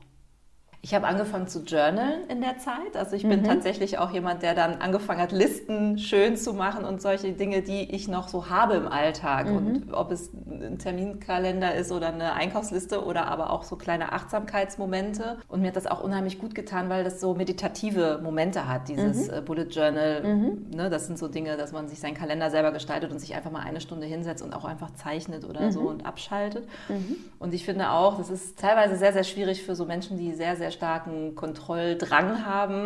Ich 0.88 0.94
habe 0.94 1.06
angefangen 1.06 1.50
zu 1.50 1.64
journalen 1.64 2.30
in 2.30 2.40
der 2.40 2.60
Zeit. 2.60 2.96
Also 2.96 3.18
ich 3.18 3.24
bin 3.24 3.42
mhm. 3.42 3.44
tatsächlich 3.44 3.98
auch 3.98 4.12
jemand, 4.12 4.42
der 4.42 4.56
dann 4.56 4.76
angefangen 4.76 5.20
hat, 5.20 5.34
Listen 5.34 5.98
schön 5.98 6.38
zu 6.38 6.54
machen 6.54 6.86
und 6.86 7.02
solche 7.02 7.34
Dinge, 7.34 7.62
die 7.62 7.94
ich 7.94 8.08
noch 8.08 8.30
so 8.30 8.50
habe 8.50 8.76
im 8.76 8.88
Alltag. 8.88 9.50
Mhm. 9.50 9.58
Und 9.58 9.94
ob 9.94 10.12
es 10.12 10.32
ein 10.34 10.78
Terminkalender 10.80 11.76
ist 11.76 11.92
oder 11.92 12.08
eine 12.08 12.32
Einkaufsliste 12.32 13.04
oder 13.04 13.28
aber 13.28 13.52
auch 13.52 13.66
so 13.66 13.76
kleine 13.76 14.14
Achtsamkeitsmomente. 14.14 15.40
Und 15.50 15.60
mir 15.60 15.68
hat 15.68 15.76
das 15.76 15.88
auch 15.88 16.02
unheimlich 16.02 16.40
gut 16.40 16.56
getan, 16.56 16.88
weil 16.88 17.04
das 17.04 17.20
so 17.20 17.36
meditative 17.36 18.22
Momente 18.24 18.70
hat, 18.70 18.88
dieses 18.88 19.28
mhm. 19.28 19.34
Äh, 19.34 19.42
Bullet 19.42 19.68
Journal. 19.70 20.24
Mhm. 20.24 20.68
Ne, 20.74 20.90
das 20.90 21.08
sind 21.08 21.20
so 21.20 21.28
Dinge, 21.28 21.58
dass 21.58 21.74
man 21.74 21.90
sich 21.90 22.00
seinen 22.00 22.16
Kalender 22.16 22.50
selber 22.50 22.72
gestaltet 22.72 23.12
und 23.12 23.20
sich 23.20 23.36
einfach 23.36 23.52
mal 23.52 23.60
eine 23.60 23.82
Stunde 23.82 24.08
hinsetzt 24.08 24.42
und 24.42 24.56
auch 24.56 24.64
einfach 24.64 24.92
zeichnet 24.92 25.44
oder 25.44 25.70
so 25.70 25.82
mhm. 25.82 25.88
und 25.88 26.06
abschaltet. 26.06 26.66
Mhm. 26.88 27.18
Und 27.40 27.54
ich 27.54 27.66
finde 27.66 27.92
auch, 27.92 28.18
das 28.18 28.30
ist 28.30 28.58
teilweise 28.58 28.96
sehr, 28.96 29.12
sehr 29.12 29.26
schwierig 29.26 29.64
für 29.64 29.76
so 29.76 29.84
Menschen, 29.84 30.18
die 30.18 30.32
sehr, 30.32 30.56
sehr 30.56 30.72
starken 30.78 31.36
Kontrolldrang 31.36 32.46
haben, 32.46 32.84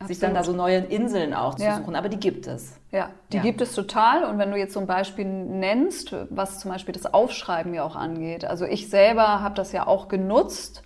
mhm. 0.00 0.06
sich 0.06 0.18
dann 0.18 0.34
da 0.34 0.42
so 0.44 0.52
neue 0.52 0.78
Inseln 0.78 1.32
auch 1.32 1.54
zu 1.54 1.64
ja. 1.64 1.76
suchen. 1.76 1.96
Aber 1.96 2.08
die 2.08 2.18
gibt 2.18 2.46
es. 2.46 2.76
Ja, 2.90 3.10
die 3.32 3.38
ja. 3.38 3.42
gibt 3.42 3.60
es 3.60 3.74
total. 3.74 4.24
Und 4.24 4.38
wenn 4.38 4.50
du 4.50 4.58
jetzt 4.58 4.74
so 4.74 4.80
ein 4.80 4.86
Beispiel 4.86 5.24
nennst, 5.24 6.14
was 6.30 6.58
zum 6.58 6.70
Beispiel 6.70 6.92
das 6.92 7.12
Aufschreiben 7.12 7.72
ja 7.72 7.84
auch 7.84 7.96
angeht. 7.96 8.44
Also 8.44 8.64
ich 8.66 8.90
selber 8.90 9.40
habe 9.40 9.54
das 9.54 9.72
ja 9.72 9.86
auch 9.86 10.08
genutzt. 10.08 10.82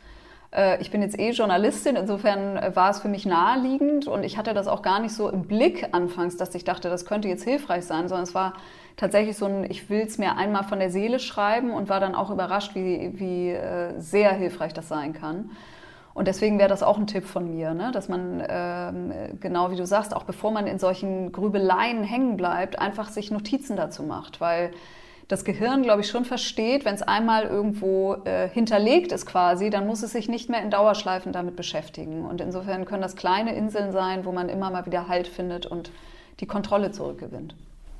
Äh, 0.52 0.80
ich 0.80 0.90
bin 0.90 1.02
jetzt 1.02 1.18
eh 1.18 1.30
Journalistin, 1.30 1.96
insofern 1.96 2.56
äh, 2.56 2.76
war 2.76 2.90
es 2.90 3.00
für 3.00 3.08
mich 3.08 3.26
naheliegend 3.26 4.06
und 4.06 4.24
ich 4.24 4.38
hatte 4.38 4.54
das 4.54 4.68
auch 4.68 4.82
gar 4.82 5.00
nicht 5.00 5.14
so 5.14 5.28
im 5.28 5.42
Blick 5.46 5.88
anfangs, 5.92 6.36
dass 6.36 6.54
ich 6.54 6.64
dachte, 6.64 6.88
das 6.88 7.06
könnte 7.06 7.28
jetzt 7.28 7.44
hilfreich 7.44 7.84
sein, 7.84 8.08
sondern 8.08 8.24
es 8.24 8.34
war 8.34 8.54
tatsächlich 8.96 9.36
so 9.36 9.46
ein, 9.46 9.70
ich 9.70 9.90
will 9.90 10.00
es 10.00 10.18
mir 10.18 10.36
einmal 10.36 10.64
von 10.64 10.78
der 10.78 10.90
Seele 10.90 11.18
schreiben 11.18 11.70
und 11.70 11.88
war 11.88 12.00
dann 12.00 12.14
auch 12.14 12.30
überrascht, 12.30 12.74
wie, 12.74 13.12
wie 13.18 13.50
äh, 13.50 13.98
sehr 13.98 14.32
hilfreich 14.32 14.72
das 14.72 14.88
sein 14.88 15.12
kann. 15.12 15.50
Und 16.16 16.28
deswegen 16.28 16.58
wäre 16.58 16.70
das 16.70 16.82
auch 16.82 16.96
ein 16.96 17.06
Tipp 17.06 17.26
von 17.26 17.54
mir, 17.54 17.74
ne? 17.74 17.90
dass 17.92 18.08
man, 18.08 18.42
ähm, 18.48 19.12
genau 19.38 19.70
wie 19.70 19.76
du 19.76 19.84
sagst, 19.84 20.16
auch 20.16 20.24
bevor 20.24 20.50
man 20.50 20.66
in 20.66 20.78
solchen 20.78 21.30
Grübeleien 21.30 22.02
hängen 22.04 22.38
bleibt, 22.38 22.78
einfach 22.78 23.10
sich 23.10 23.30
Notizen 23.30 23.76
dazu 23.76 24.02
macht, 24.02 24.40
weil 24.40 24.70
das 25.28 25.44
Gehirn, 25.44 25.82
glaube 25.82 26.00
ich, 26.00 26.08
schon 26.08 26.24
versteht, 26.24 26.86
wenn 26.86 26.94
es 26.94 27.02
einmal 27.02 27.42
irgendwo 27.42 28.14
äh, 28.24 28.48
hinterlegt 28.48 29.12
ist 29.12 29.26
quasi, 29.26 29.68
dann 29.68 29.86
muss 29.86 30.02
es 30.02 30.12
sich 30.12 30.26
nicht 30.26 30.48
mehr 30.48 30.62
in 30.62 30.70
Dauerschleifen 30.70 31.32
damit 31.32 31.54
beschäftigen. 31.54 32.24
Und 32.24 32.40
insofern 32.40 32.86
können 32.86 33.02
das 33.02 33.14
kleine 33.14 33.54
Inseln 33.54 33.92
sein, 33.92 34.24
wo 34.24 34.32
man 34.32 34.48
immer 34.48 34.70
mal 34.70 34.86
wieder 34.86 35.08
Halt 35.08 35.28
findet 35.28 35.66
und 35.66 35.92
die 36.40 36.46
Kontrolle 36.46 36.92
zurückgewinnt. 36.92 37.54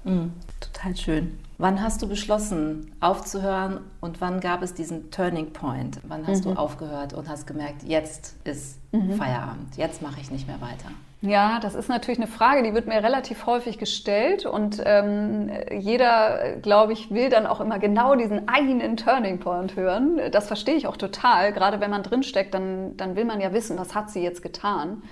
Mhm, 0.06 0.32
total 0.60 0.96
schön. 0.96 1.38
Wann 1.58 1.82
hast 1.82 2.02
du 2.02 2.08
beschlossen, 2.08 2.92
aufzuhören 3.00 3.80
und 4.00 4.20
wann 4.20 4.40
gab 4.40 4.62
es 4.62 4.74
diesen 4.74 5.10
Turning 5.10 5.52
Point? 5.52 6.00
Wann 6.06 6.26
hast 6.26 6.44
mhm. 6.44 6.54
du 6.54 6.60
aufgehört 6.60 7.14
und 7.14 7.28
hast 7.28 7.46
gemerkt, 7.46 7.82
jetzt 7.82 8.36
ist 8.44 8.78
mhm. 8.92 9.14
Feierabend, 9.14 9.76
jetzt 9.76 10.02
mache 10.02 10.20
ich 10.20 10.30
nicht 10.30 10.46
mehr 10.46 10.60
weiter? 10.60 10.90
Ja, 11.22 11.58
das 11.60 11.74
ist 11.74 11.88
natürlich 11.88 12.18
eine 12.18 12.28
Frage, 12.28 12.62
die 12.62 12.74
wird 12.74 12.86
mir 12.86 13.02
relativ 13.02 13.46
häufig 13.46 13.78
gestellt 13.78 14.44
und 14.44 14.82
ähm, 14.84 15.50
jeder, 15.72 16.56
glaube 16.60 16.92
ich, 16.92 17.10
will 17.10 17.30
dann 17.30 17.46
auch 17.46 17.60
immer 17.60 17.78
genau 17.78 18.14
diesen 18.14 18.48
einen 18.48 18.98
Turning 18.98 19.40
Point 19.40 19.76
hören. 19.76 20.20
Das 20.30 20.46
verstehe 20.46 20.74
ich 20.74 20.86
auch 20.86 20.98
total. 20.98 21.54
Gerade 21.54 21.80
wenn 21.80 21.90
man 21.90 22.02
drinsteckt, 22.02 22.52
dann, 22.52 22.98
dann 22.98 23.16
will 23.16 23.24
man 23.24 23.40
ja 23.40 23.54
wissen, 23.54 23.78
was 23.78 23.94
hat 23.94 24.10
sie 24.10 24.20
jetzt 24.20 24.42
getan 24.42 25.02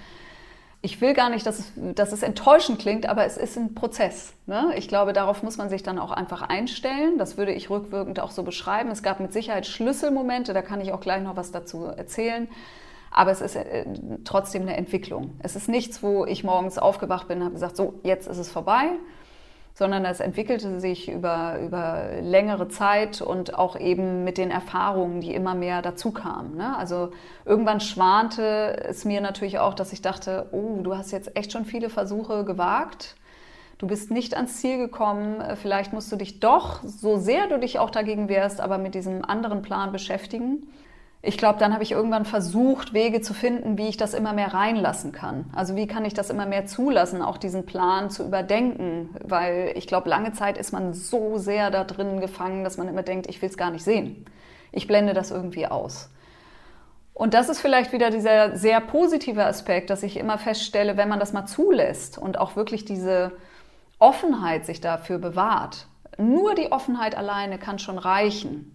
ich 0.85 1.01
will 1.01 1.15
gar 1.15 1.31
nicht, 1.31 1.47
dass 1.47 1.59
es, 1.59 1.73
dass 1.77 2.13
es 2.13 2.23
enttäuschend 2.23 2.79
klingt, 2.79 3.07
aber 3.07 3.25
es 3.25 3.39
ist 3.39 3.57
ein 3.57 3.75
Prozess. 3.75 4.35
Ne? 4.45 4.75
Ich 4.77 4.87
glaube, 4.87 5.15
darauf 5.15 5.43
muss 5.43 5.57
man 5.57 5.71
sich 5.71 5.83
dann 5.83 5.99
auch 5.99 6.11
einfach 6.11 6.43
einstellen. 6.43 7.17
Das 7.17 7.39
würde 7.39 7.53
ich 7.53 7.71
rückwirkend 7.71 8.21
auch 8.21 8.31
so 8.31 8.43
beschreiben. 8.43 8.91
Es 8.91 9.03
gab 9.03 9.19
mit 9.19 9.33
Sicherheit 9.33 9.67
Schlüsselmomente, 9.67 10.53
da 10.53 10.61
kann 10.61 10.83
ich 10.83 10.93
auch 10.93 11.01
gleich 11.01 11.23
noch 11.23 11.37
was 11.37 11.53
dazu 11.53 11.87
erzählen. 11.87 12.49
Aber 13.11 13.31
es 13.31 13.41
ist 13.41 13.57
äh, 13.57 13.87
trotzdem 14.25 14.63
eine 14.63 14.77
Entwicklung. 14.77 15.33
Es 15.39 15.57
ist 15.57 15.71
nichts, 15.71 16.03
wo 16.03 16.27
ich 16.27 16.45
morgens 16.45 16.77
aufgewacht 16.77 17.29
bin 17.29 17.39
und 17.39 17.45
habe 17.45 17.55
gesagt, 17.55 17.77
so, 17.77 17.95
jetzt 18.03 18.27
ist 18.27 18.37
es 18.37 18.51
vorbei, 18.51 18.91
sondern 19.75 20.05
es 20.05 20.21
entwickelte 20.21 20.81
sich 20.81 21.11
über, 21.11 21.59
über 21.61 22.05
längere 22.21 22.69
Zeit 22.69 23.21
und 23.21 23.59
auch 23.59 23.79
eben 23.79 24.23
mit 24.23 24.39
den 24.39 24.53
Erfahrungen, 24.53 25.21
die 25.21 25.35
immer 25.35 25.57
mehr 25.57 25.83
dazu 25.83 26.13
kamen. 26.13 26.57
Ne? 26.57 26.77
Also 26.77 27.11
irgendwann 27.45 27.81
schwante 27.81 28.77
es 28.89 29.05
mir 29.05 29.21
natürlich 29.21 29.59
auch, 29.59 29.75
dass 29.75 29.93
ich 29.93 30.01
dachte, 30.01 30.47
oh, 30.53 30.81
du 30.83 30.97
hast 30.97 31.11
jetzt 31.11 31.37
echt 31.37 31.51
schon 31.51 31.65
viele 31.65 31.91
Versuche 31.91 32.45
gewagt. 32.45 33.17
Du 33.79 33.89
bist 33.89 34.13
nicht 34.13 34.37
ans 34.37 34.59
Ziel 34.59 34.79
gekommen. 34.79 35.43
Vielleicht 35.61 35.93
musst 35.93 36.11
du 36.13 36.17
dich 36.17 36.39
doch, 36.39 36.85
so 36.85 37.17
sehr 37.17 37.49
du 37.49 37.59
dich 37.59 37.81
auch 37.81 37.91
dagegen 37.91 38.29
wehrst, 38.29 38.61
aber 38.61 38.79
mit 38.79 38.95
diesem 38.95 39.25
anderen 39.25 39.63
Plan 39.63 39.91
beschäftigen 39.91 40.69
ich 41.27 41.39
glaube, 41.39 41.59
dann 41.59 41.73
habe 41.73 41.83
ich 41.83 41.93
irgendwann 41.93 42.27
versucht, 42.27 42.93
Wege 42.93 43.23
zu 43.23 43.33
finden, 43.33 43.79
wie 43.79 43.89
ich 43.89 43.97
das 43.97 44.13
immer 44.13 44.35
mehr 44.35 44.53
reinlassen 44.53 45.13
kann. 45.13 45.47
Also 45.55 45.75
wie 45.75 45.87
kann 45.87 46.05
ich 46.05 46.13
das 46.13 46.29
immer 46.29 46.45
mehr 46.45 46.67
zulassen, 46.67 47.23
auch 47.23 47.39
diesen 47.39 47.65
Plan 47.65 48.11
zu 48.11 48.25
überdenken. 48.25 49.09
Weil 49.23 49.73
ich 49.75 49.87
glaube, 49.87 50.11
lange 50.11 50.33
Zeit 50.33 50.59
ist 50.59 50.73
man 50.73 50.93
so 50.93 51.39
sehr 51.39 51.71
da 51.71 51.85
drin 51.85 52.21
gefangen, 52.21 52.63
dass 52.63 52.77
man 52.77 52.89
immer 52.89 53.03
denkt, 53.03 53.27
ich 53.27 53.41
will 53.41 53.49
es 53.49 53.57
gar 53.57 53.71
nicht 53.71 53.85
sehen. 53.85 54.27
Ich 54.71 54.87
blende 54.87 55.15
das 55.15 55.31
irgendwie 55.31 55.67
aus. 55.67 56.11
Und 57.15 57.33
das 57.33 57.49
ist 57.49 57.61
vielleicht 57.61 57.93
wieder 57.93 58.11
dieser 58.11 58.57
sehr 58.57 58.81
positive 58.81 59.47
Aspekt, 59.47 59.89
dass 59.89 60.03
ich 60.03 60.19
immer 60.19 60.37
feststelle, 60.37 60.99
wenn 60.99 61.09
man 61.09 61.21
das 61.21 61.33
mal 61.33 61.47
zulässt 61.47 62.19
und 62.19 62.39
auch 62.39 62.55
wirklich 62.55 62.85
diese 62.85 63.33
Offenheit 63.99 64.67
sich 64.67 64.83
dafür 64.83 65.19
bewahrt. 65.19 65.87
Nur 66.19 66.55
die 66.55 66.71
Offenheit 66.71 67.17
alleine 67.17 67.59
kann 67.59 67.79
schon 67.79 67.99
reichen 67.99 68.74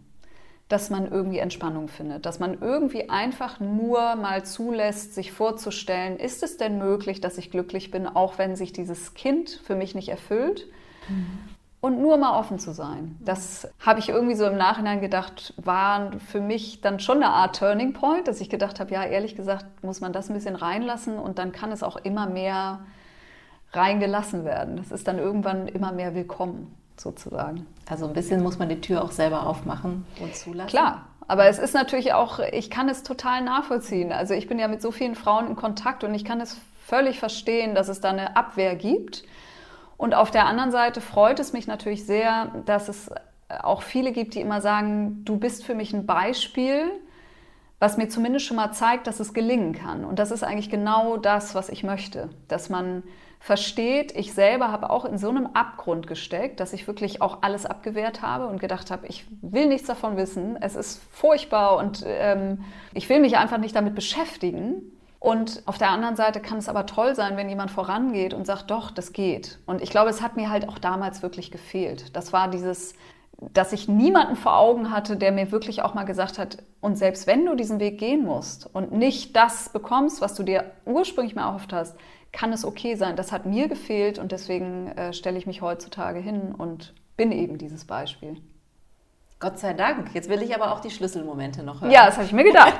dass 0.69 0.91
man 0.91 1.11
irgendwie 1.11 1.39
Entspannung 1.39 1.87
findet, 1.87 2.27
dass 2.27 2.39
man 2.39 2.61
irgendwie 2.61 3.09
einfach 3.09 3.59
nur 3.59 4.15
mal 4.15 4.45
zulässt, 4.45 5.15
sich 5.15 5.31
vorzustellen, 5.31 6.17
ist 6.17 6.43
es 6.43 6.57
denn 6.57 6.77
möglich, 6.77 7.19
dass 7.19 7.39
ich 7.39 7.49
glücklich 7.49 7.89
bin, 7.89 8.07
auch 8.07 8.37
wenn 8.37 8.55
sich 8.55 8.71
dieses 8.71 9.15
Kind 9.15 9.49
für 9.63 9.75
mich 9.75 9.95
nicht 9.95 10.09
erfüllt? 10.09 10.67
Mhm. 11.09 11.39
Und 11.81 12.01
nur 12.01 12.17
mal 12.17 12.37
offen 12.37 12.59
zu 12.59 12.73
sein. 12.73 13.17
Das 13.21 13.69
habe 13.79 13.99
ich 13.99 14.09
irgendwie 14.09 14.35
so 14.35 14.45
im 14.45 14.57
Nachhinein 14.57 14.99
gedacht, 14.99 15.53
war 15.55 16.11
für 16.19 16.41
mich 16.41 16.81
dann 16.81 16.99
schon 16.99 17.23
eine 17.23 17.33
Art 17.33 17.57
Turning 17.57 17.93
Point, 17.93 18.27
dass 18.27 18.41
ich 18.41 18.49
gedacht 18.49 18.81
habe, 18.81 18.93
ja, 18.93 19.03
ehrlich 19.05 19.37
gesagt, 19.37 19.65
muss 19.81 20.01
man 20.01 20.11
das 20.11 20.29
ein 20.29 20.33
bisschen 20.33 20.57
reinlassen 20.57 21.17
und 21.17 21.39
dann 21.39 21.53
kann 21.53 21.71
es 21.71 21.81
auch 21.81 21.95
immer 21.95 22.27
mehr 22.27 22.81
reingelassen 23.71 24.43
werden. 24.43 24.75
Das 24.75 24.91
ist 24.91 25.07
dann 25.07 25.19
irgendwann 25.19 25.67
immer 25.69 25.93
mehr 25.93 26.13
willkommen 26.13 26.75
sozusagen. 26.99 27.65
Also 27.87 28.07
ein 28.07 28.13
bisschen 28.13 28.43
muss 28.43 28.59
man 28.59 28.69
die 28.69 28.81
Tür 28.81 29.03
auch 29.03 29.11
selber 29.11 29.47
aufmachen 29.47 30.05
und 30.21 30.35
zulassen. 30.35 30.69
Klar, 30.69 31.05
aber 31.27 31.45
es 31.45 31.59
ist 31.59 31.73
natürlich 31.73 32.13
auch, 32.13 32.39
ich 32.39 32.69
kann 32.69 32.89
es 32.89 33.03
total 33.03 33.43
nachvollziehen. 33.43 34.11
Also 34.11 34.33
ich 34.33 34.47
bin 34.47 34.59
ja 34.59 34.67
mit 34.67 34.81
so 34.81 34.91
vielen 34.91 35.15
Frauen 35.15 35.47
in 35.47 35.55
Kontakt 35.55 36.03
und 36.03 36.13
ich 36.13 36.25
kann 36.25 36.41
es 36.41 36.57
völlig 36.85 37.19
verstehen, 37.19 37.75
dass 37.75 37.87
es 37.87 38.01
da 38.01 38.09
eine 38.09 38.35
Abwehr 38.35 38.75
gibt. 38.75 39.23
Und 39.95 40.15
auf 40.15 40.31
der 40.31 40.47
anderen 40.47 40.71
Seite 40.71 41.01
freut 41.01 41.39
es 41.39 41.53
mich 41.53 41.67
natürlich 41.67 42.05
sehr, 42.05 42.51
dass 42.65 42.89
es 42.89 43.11
auch 43.61 43.81
viele 43.81 44.11
gibt, 44.11 44.35
die 44.35 44.41
immer 44.41 44.61
sagen, 44.61 45.23
du 45.25 45.37
bist 45.37 45.65
für 45.65 45.75
mich 45.75 45.93
ein 45.93 46.05
Beispiel, 46.05 46.91
was 47.79 47.97
mir 47.97 48.09
zumindest 48.09 48.45
schon 48.45 48.57
mal 48.57 48.71
zeigt, 48.71 49.07
dass 49.07 49.19
es 49.19 49.33
gelingen 49.33 49.73
kann. 49.73 50.05
Und 50.05 50.19
das 50.19 50.31
ist 50.31 50.43
eigentlich 50.43 50.69
genau 50.69 51.17
das, 51.17 51.55
was 51.55 51.69
ich 51.69 51.83
möchte, 51.83 52.29
dass 52.47 52.69
man 52.69 53.03
versteht, 53.39 54.15
ich 54.15 54.33
selber 54.33 54.71
habe 54.71 54.89
auch 54.89 55.05
in 55.05 55.17
so 55.17 55.29
einem 55.29 55.47
Abgrund 55.53 56.07
gesteckt, 56.07 56.59
dass 56.59 56.73
ich 56.73 56.87
wirklich 56.87 57.21
auch 57.21 57.39
alles 57.41 57.65
abgewehrt 57.65 58.21
habe 58.21 58.47
und 58.47 58.59
gedacht 58.59 58.91
habe, 58.91 59.07
ich 59.07 59.25
will 59.41 59.67
nichts 59.67 59.87
davon 59.87 60.17
wissen, 60.17 60.57
es 60.61 60.75
ist 60.75 61.01
furchtbar 61.11 61.77
und 61.77 62.03
ähm, 62.05 62.65
ich 62.93 63.07
will 63.09 63.21
mich 63.21 63.37
einfach 63.37 63.57
nicht 63.57 63.75
damit 63.75 63.95
beschäftigen. 63.95 64.91
Und 65.21 65.63
auf 65.65 65.77
der 65.77 65.89
anderen 65.89 66.15
Seite 66.15 66.39
kann 66.39 66.59
es 66.59 66.69
aber 66.69 66.85
toll 66.85 67.13
sein, 67.13 67.35
wenn 67.35 67.49
jemand 67.49 67.71
vorangeht 67.71 68.33
und 68.33 68.45
sagt, 68.45 68.71
doch, 68.71 68.89
das 68.89 69.11
geht. 69.11 69.59
Und 69.65 69.81
ich 69.81 69.89
glaube, 69.89 70.09
es 70.09 70.21
hat 70.21 70.37
mir 70.37 70.49
halt 70.49 70.69
auch 70.69 70.79
damals 70.79 71.21
wirklich 71.21 71.51
gefehlt. 71.51 72.15
Das 72.15 72.31
war 72.31 72.49
dieses, 72.49 72.93
dass 73.53 73.73
ich 73.73 73.89
niemanden 73.89 74.37
vor 74.37 74.57
Augen 74.57 74.91
hatte, 74.91 75.17
der 75.17 75.33
mir 75.33 75.51
wirklich 75.51 75.81
auch 75.81 75.93
mal 75.93 76.05
gesagt 76.05 76.39
hat, 76.39 76.59
und 76.81 76.97
selbst 76.97 77.27
wenn 77.27 77.45
du 77.45 77.55
diesen 77.55 77.79
Weg 77.79 77.97
gehen 77.97 78.23
musst 78.23 78.69
und 78.73 78.93
nicht 78.93 79.35
das 79.35 79.69
bekommst, 79.69 80.21
was 80.21 80.35
du 80.35 80.43
dir 80.43 80.71
ursprünglich 80.85 81.35
mal 81.35 81.47
erhofft 81.47 81.73
hast, 81.73 81.97
kann 82.31 82.53
es 82.53 82.65
okay 82.65 82.95
sein. 82.95 83.15
Das 83.15 83.31
hat 83.31 83.45
mir 83.45 83.67
gefehlt 83.67 84.19
und 84.19 84.31
deswegen 84.31 84.87
äh, 84.89 85.13
stelle 85.13 85.37
ich 85.37 85.47
mich 85.47 85.61
heutzutage 85.61 86.19
hin 86.19 86.53
und 86.57 86.93
bin 87.17 87.31
eben 87.31 87.57
dieses 87.57 87.85
Beispiel. 87.85 88.37
Gott 89.39 89.57
sei 89.57 89.73
Dank. 89.73 90.13
Jetzt 90.13 90.29
will 90.29 90.41
ich 90.41 90.53
aber 90.53 90.73
auch 90.73 90.81
die 90.81 90.89
Schlüsselmomente 90.89 91.63
noch 91.63 91.81
hören. 91.81 91.91
Ja, 91.91 92.05
das 92.05 92.15
habe 92.15 92.25
ich 92.25 92.33
mir 92.33 92.43
gedacht. 92.43 92.75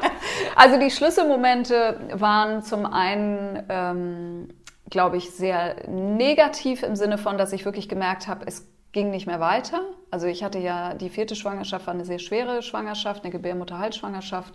Also 0.56 0.78
die 0.78 0.92
Schlüsselmomente 0.92 2.00
waren 2.14 2.64
zum 2.64 2.86
einen, 2.86 3.64
ähm, 3.70 4.50
glaube 4.90 5.16
ich, 5.16 5.32
sehr 5.32 5.88
negativ 5.90 6.84
im 6.84 6.98
Sinne 6.98 7.18
von, 7.18 7.38
dass 7.38 7.54
ich 7.54 7.64
wirklich 7.64 7.88
gemerkt 7.88 8.28
habe, 8.28 8.46
es 8.46 8.68
ging 8.92 9.10
nicht 9.10 9.26
mehr 9.26 9.40
weiter. 9.40 9.82
Also 10.12 10.28
ich 10.28 10.44
hatte 10.44 10.60
ja 10.60 10.96
die 10.96 11.10
vierte 11.10 11.36
Schwangerschaft, 11.36 11.88
war 11.88 11.94
eine 11.94 12.06
sehr 12.06 12.20
schwere 12.20 12.62
Schwangerschaft, 12.62 13.24
eine 13.24 13.32
Gebärmutterhalsschwangerschaft. 13.32 14.54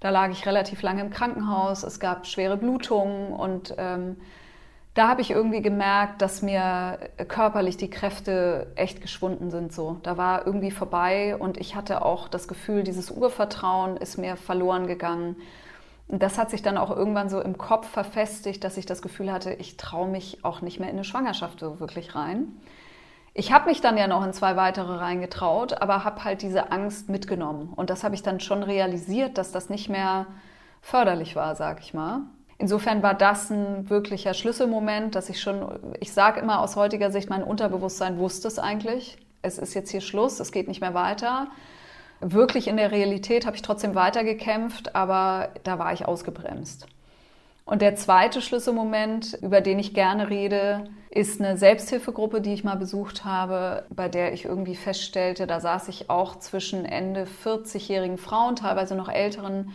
Da 0.00 0.08
lag 0.08 0.30
ich 0.30 0.46
relativ 0.46 0.80
lange 0.82 1.02
im 1.02 1.10
Krankenhaus, 1.10 1.82
es 1.82 2.00
gab 2.00 2.26
schwere 2.26 2.56
Blutungen 2.56 3.32
und 3.32 3.74
ähm, 3.76 4.16
da 4.94 5.08
habe 5.08 5.20
ich 5.20 5.30
irgendwie 5.30 5.62
gemerkt, 5.62 6.20
dass 6.20 6.42
mir 6.42 6.98
körperlich 7.28 7.76
die 7.76 7.90
Kräfte 7.90 8.72
echt 8.74 9.00
geschwunden 9.00 9.50
sind. 9.50 9.72
So, 9.72 9.98
da 10.02 10.16
war 10.16 10.46
irgendwie 10.46 10.70
vorbei 10.70 11.36
und 11.36 11.58
ich 11.58 11.76
hatte 11.76 12.04
auch 12.04 12.28
das 12.28 12.48
Gefühl, 12.48 12.82
dieses 12.82 13.10
Urvertrauen 13.10 13.96
ist 13.98 14.18
mir 14.18 14.36
verloren 14.36 14.86
gegangen. 14.86 15.36
das 16.08 16.38
hat 16.38 16.50
sich 16.50 16.62
dann 16.62 16.76
auch 16.76 16.90
irgendwann 16.90 17.28
so 17.28 17.40
im 17.40 17.56
Kopf 17.56 17.88
verfestigt, 17.88 18.64
dass 18.64 18.76
ich 18.76 18.86
das 18.86 19.00
Gefühl 19.00 19.30
hatte, 19.30 19.52
ich 19.52 19.76
traue 19.76 20.08
mich 20.08 20.44
auch 20.44 20.60
nicht 20.60 20.80
mehr 20.80 20.88
in 20.88 20.96
eine 20.96 21.04
Schwangerschaft 21.04 21.60
so 21.60 21.78
wirklich 21.78 22.16
rein. 22.16 22.48
Ich 23.40 23.52
habe 23.52 23.70
mich 23.70 23.80
dann 23.80 23.96
ja 23.96 24.06
noch 24.06 24.22
in 24.22 24.34
zwei 24.34 24.54
weitere 24.56 24.96
reingetraut, 24.96 25.80
aber 25.80 26.04
habe 26.04 26.24
halt 26.24 26.42
diese 26.42 26.72
Angst 26.72 27.08
mitgenommen. 27.08 27.72
Und 27.74 27.88
das 27.88 28.04
habe 28.04 28.14
ich 28.14 28.22
dann 28.22 28.38
schon 28.38 28.62
realisiert, 28.62 29.38
dass 29.38 29.50
das 29.50 29.70
nicht 29.70 29.88
mehr 29.88 30.26
förderlich 30.82 31.36
war, 31.36 31.56
sag 31.56 31.80
ich 31.80 31.94
mal. 31.94 32.20
Insofern 32.58 33.02
war 33.02 33.14
das 33.14 33.48
ein 33.48 33.88
wirklicher 33.88 34.34
Schlüsselmoment, 34.34 35.14
dass 35.14 35.30
ich 35.30 35.40
schon, 35.40 35.94
ich 36.00 36.12
sage 36.12 36.38
immer 36.38 36.60
aus 36.60 36.76
heutiger 36.76 37.10
Sicht, 37.10 37.30
mein 37.30 37.42
Unterbewusstsein 37.42 38.18
wusste 38.18 38.46
es 38.46 38.58
eigentlich. 38.58 39.16
Es 39.40 39.56
ist 39.56 39.72
jetzt 39.72 39.90
hier 39.90 40.02
Schluss, 40.02 40.38
es 40.38 40.52
geht 40.52 40.68
nicht 40.68 40.82
mehr 40.82 40.92
weiter. 40.92 41.46
Wirklich 42.20 42.68
in 42.68 42.76
der 42.76 42.90
Realität 42.90 43.46
habe 43.46 43.56
ich 43.56 43.62
trotzdem 43.62 43.94
weitergekämpft, 43.94 44.94
aber 44.94 45.48
da 45.64 45.78
war 45.78 45.94
ich 45.94 46.06
ausgebremst. 46.06 46.86
Und 47.70 47.82
der 47.82 47.94
zweite 47.94 48.42
Schlüsselmoment, 48.42 49.38
über 49.42 49.60
den 49.60 49.78
ich 49.78 49.94
gerne 49.94 50.28
rede, 50.28 50.90
ist 51.08 51.40
eine 51.40 51.56
Selbsthilfegruppe, 51.56 52.40
die 52.40 52.52
ich 52.52 52.64
mal 52.64 52.74
besucht 52.74 53.24
habe, 53.24 53.84
bei 53.90 54.08
der 54.08 54.32
ich 54.32 54.44
irgendwie 54.44 54.74
feststellte, 54.74 55.46
da 55.46 55.60
saß 55.60 55.86
ich 55.86 56.10
auch 56.10 56.40
zwischen 56.40 56.84
Ende 56.84 57.28
40-jährigen 57.44 58.18
Frauen, 58.18 58.56
teilweise 58.56 58.96
noch 58.96 59.08
älteren, 59.08 59.70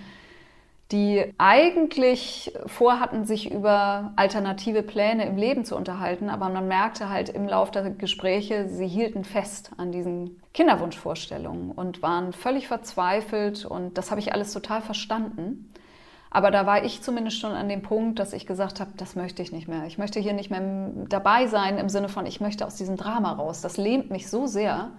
die 0.91 1.23
eigentlich 1.37 2.53
vorhatten, 2.65 3.23
sich 3.23 3.49
über 3.49 4.11
alternative 4.17 4.83
Pläne 4.83 5.25
im 5.25 5.37
Leben 5.37 5.63
zu 5.63 5.77
unterhalten, 5.77 6.29
aber 6.29 6.49
man 6.49 6.67
merkte 6.67 7.07
halt 7.07 7.29
im 7.29 7.47
Laufe 7.47 7.71
der 7.71 7.91
Gespräche, 7.91 8.67
sie 8.67 8.87
hielten 8.87 9.23
fest 9.23 9.71
an 9.77 9.93
diesen 9.93 10.41
Kinderwunschvorstellungen 10.53 11.71
und 11.71 12.01
waren 12.01 12.33
völlig 12.33 12.67
verzweifelt 12.67 13.63
und 13.63 13.97
das 13.97 14.11
habe 14.11 14.19
ich 14.19 14.33
alles 14.33 14.51
total 14.51 14.81
verstanden. 14.81 15.71
Aber 16.35 16.51
da 16.51 16.65
war 16.65 16.83
ich 16.83 17.01
zumindest 17.01 17.39
schon 17.39 17.53
an 17.53 17.69
dem 17.69 17.81
Punkt, 17.81 18.19
dass 18.19 18.33
ich 18.33 18.45
gesagt 18.45 18.81
habe, 18.81 18.91
das 18.97 19.15
möchte 19.15 19.41
ich 19.41 19.53
nicht 19.53 19.69
mehr. 19.69 19.85
Ich 19.85 19.97
möchte 19.97 20.19
hier 20.19 20.33
nicht 20.33 20.51
mehr 20.51 20.89
dabei 21.07 21.47
sein 21.47 21.77
im 21.77 21.87
Sinne 21.87 22.09
von, 22.09 22.25
ich 22.25 22.41
möchte 22.41 22.65
aus 22.65 22.75
diesem 22.75 22.97
Drama 22.97 23.31
raus. 23.31 23.61
Das 23.61 23.77
lähmt 23.77 24.11
mich 24.11 24.29
so 24.29 24.45
sehr. 24.45 24.91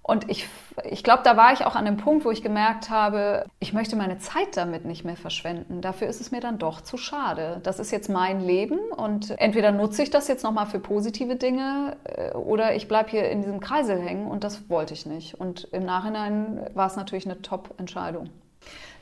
Und 0.00 0.30
ich, 0.30 0.48
ich 0.84 1.04
glaube, 1.04 1.20
da 1.22 1.36
war 1.36 1.52
ich 1.52 1.66
auch 1.66 1.76
an 1.76 1.84
dem 1.84 1.98
Punkt, 1.98 2.24
wo 2.24 2.30
ich 2.30 2.42
gemerkt 2.42 2.88
habe, 2.88 3.44
ich 3.60 3.74
möchte 3.74 3.94
meine 3.94 4.20
Zeit 4.20 4.56
damit 4.56 4.86
nicht 4.86 5.04
mehr 5.04 5.18
verschwenden. 5.18 5.82
Dafür 5.82 6.08
ist 6.08 6.22
es 6.22 6.30
mir 6.30 6.40
dann 6.40 6.56
doch 6.56 6.80
zu 6.80 6.96
schade. 6.96 7.60
Das 7.62 7.78
ist 7.78 7.90
jetzt 7.90 8.08
mein 8.08 8.40
Leben 8.40 8.78
und 8.96 9.38
entweder 9.38 9.70
nutze 9.70 10.02
ich 10.02 10.08
das 10.08 10.28
jetzt 10.28 10.44
nochmal 10.44 10.64
für 10.64 10.80
positive 10.80 11.36
Dinge 11.36 11.98
äh, 12.04 12.30
oder 12.30 12.74
ich 12.74 12.88
bleibe 12.88 13.10
hier 13.10 13.28
in 13.30 13.42
diesem 13.42 13.60
Kreisel 13.60 14.00
hängen 14.00 14.26
und 14.28 14.44
das 14.44 14.70
wollte 14.70 14.94
ich 14.94 15.04
nicht. 15.04 15.38
Und 15.38 15.68
im 15.72 15.84
Nachhinein 15.84 16.70
war 16.72 16.86
es 16.86 16.96
natürlich 16.96 17.26
eine 17.26 17.42
Top-Entscheidung. 17.42 18.30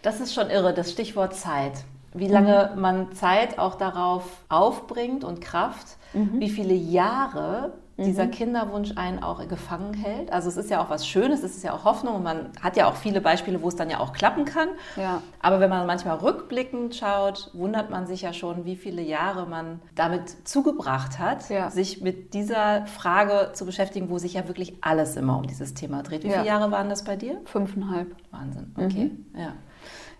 Das 0.06 0.20
ist 0.20 0.32
schon 0.32 0.50
irre, 0.50 0.72
das 0.72 0.92
Stichwort 0.92 1.34
Zeit. 1.34 1.72
Wie 2.14 2.28
lange 2.28 2.70
mhm. 2.72 2.80
man 2.80 3.12
Zeit 3.12 3.58
auch 3.58 3.74
darauf 3.74 4.22
aufbringt 4.48 5.24
und 5.24 5.40
Kraft, 5.40 5.96
mhm. 6.12 6.38
wie 6.38 6.48
viele 6.48 6.74
Jahre 6.74 7.72
dieser 7.98 8.26
mhm. 8.26 8.30
Kinderwunsch 8.30 8.92
einen 8.94 9.20
auch 9.20 9.48
gefangen 9.48 9.94
hält. 9.94 10.32
Also 10.32 10.48
es 10.48 10.56
ist 10.56 10.70
ja 10.70 10.80
auch 10.80 10.90
was 10.90 11.08
Schönes, 11.08 11.42
es 11.42 11.56
ist 11.56 11.64
ja 11.64 11.72
auch 11.72 11.82
Hoffnung 11.82 12.14
und 12.14 12.22
man 12.22 12.50
hat 12.62 12.76
ja 12.76 12.88
auch 12.88 12.94
viele 12.94 13.20
Beispiele, 13.20 13.62
wo 13.62 13.68
es 13.68 13.74
dann 13.74 13.90
ja 13.90 13.98
auch 13.98 14.12
klappen 14.12 14.44
kann. 14.44 14.68
Ja. 14.94 15.22
Aber 15.40 15.58
wenn 15.58 15.70
man 15.70 15.84
manchmal 15.88 16.18
rückblickend 16.18 16.94
schaut, 16.94 17.50
wundert 17.52 17.90
man 17.90 18.06
sich 18.06 18.22
ja 18.22 18.32
schon, 18.32 18.64
wie 18.64 18.76
viele 18.76 19.02
Jahre 19.02 19.46
man 19.46 19.80
damit 19.96 20.46
zugebracht 20.46 21.18
hat, 21.18 21.50
ja. 21.50 21.68
sich 21.70 22.00
mit 22.00 22.32
dieser 22.32 22.86
Frage 22.86 23.50
zu 23.54 23.66
beschäftigen, 23.66 24.08
wo 24.08 24.18
sich 24.18 24.34
ja 24.34 24.46
wirklich 24.46 24.74
alles 24.82 25.16
immer 25.16 25.36
um 25.36 25.48
dieses 25.48 25.74
Thema 25.74 26.04
dreht. 26.04 26.22
Wie 26.22 26.28
ja. 26.28 26.34
viele 26.34 26.46
Jahre 26.46 26.70
waren 26.70 26.88
das 26.88 27.02
bei 27.02 27.16
dir? 27.16 27.40
Fünfeinhalb. 27.46 28.14
Wahnsinn, 28.30 28.72
okay. 28.76 29.10
Mhm. 29.32 29.40
Ja. 29.40 29.52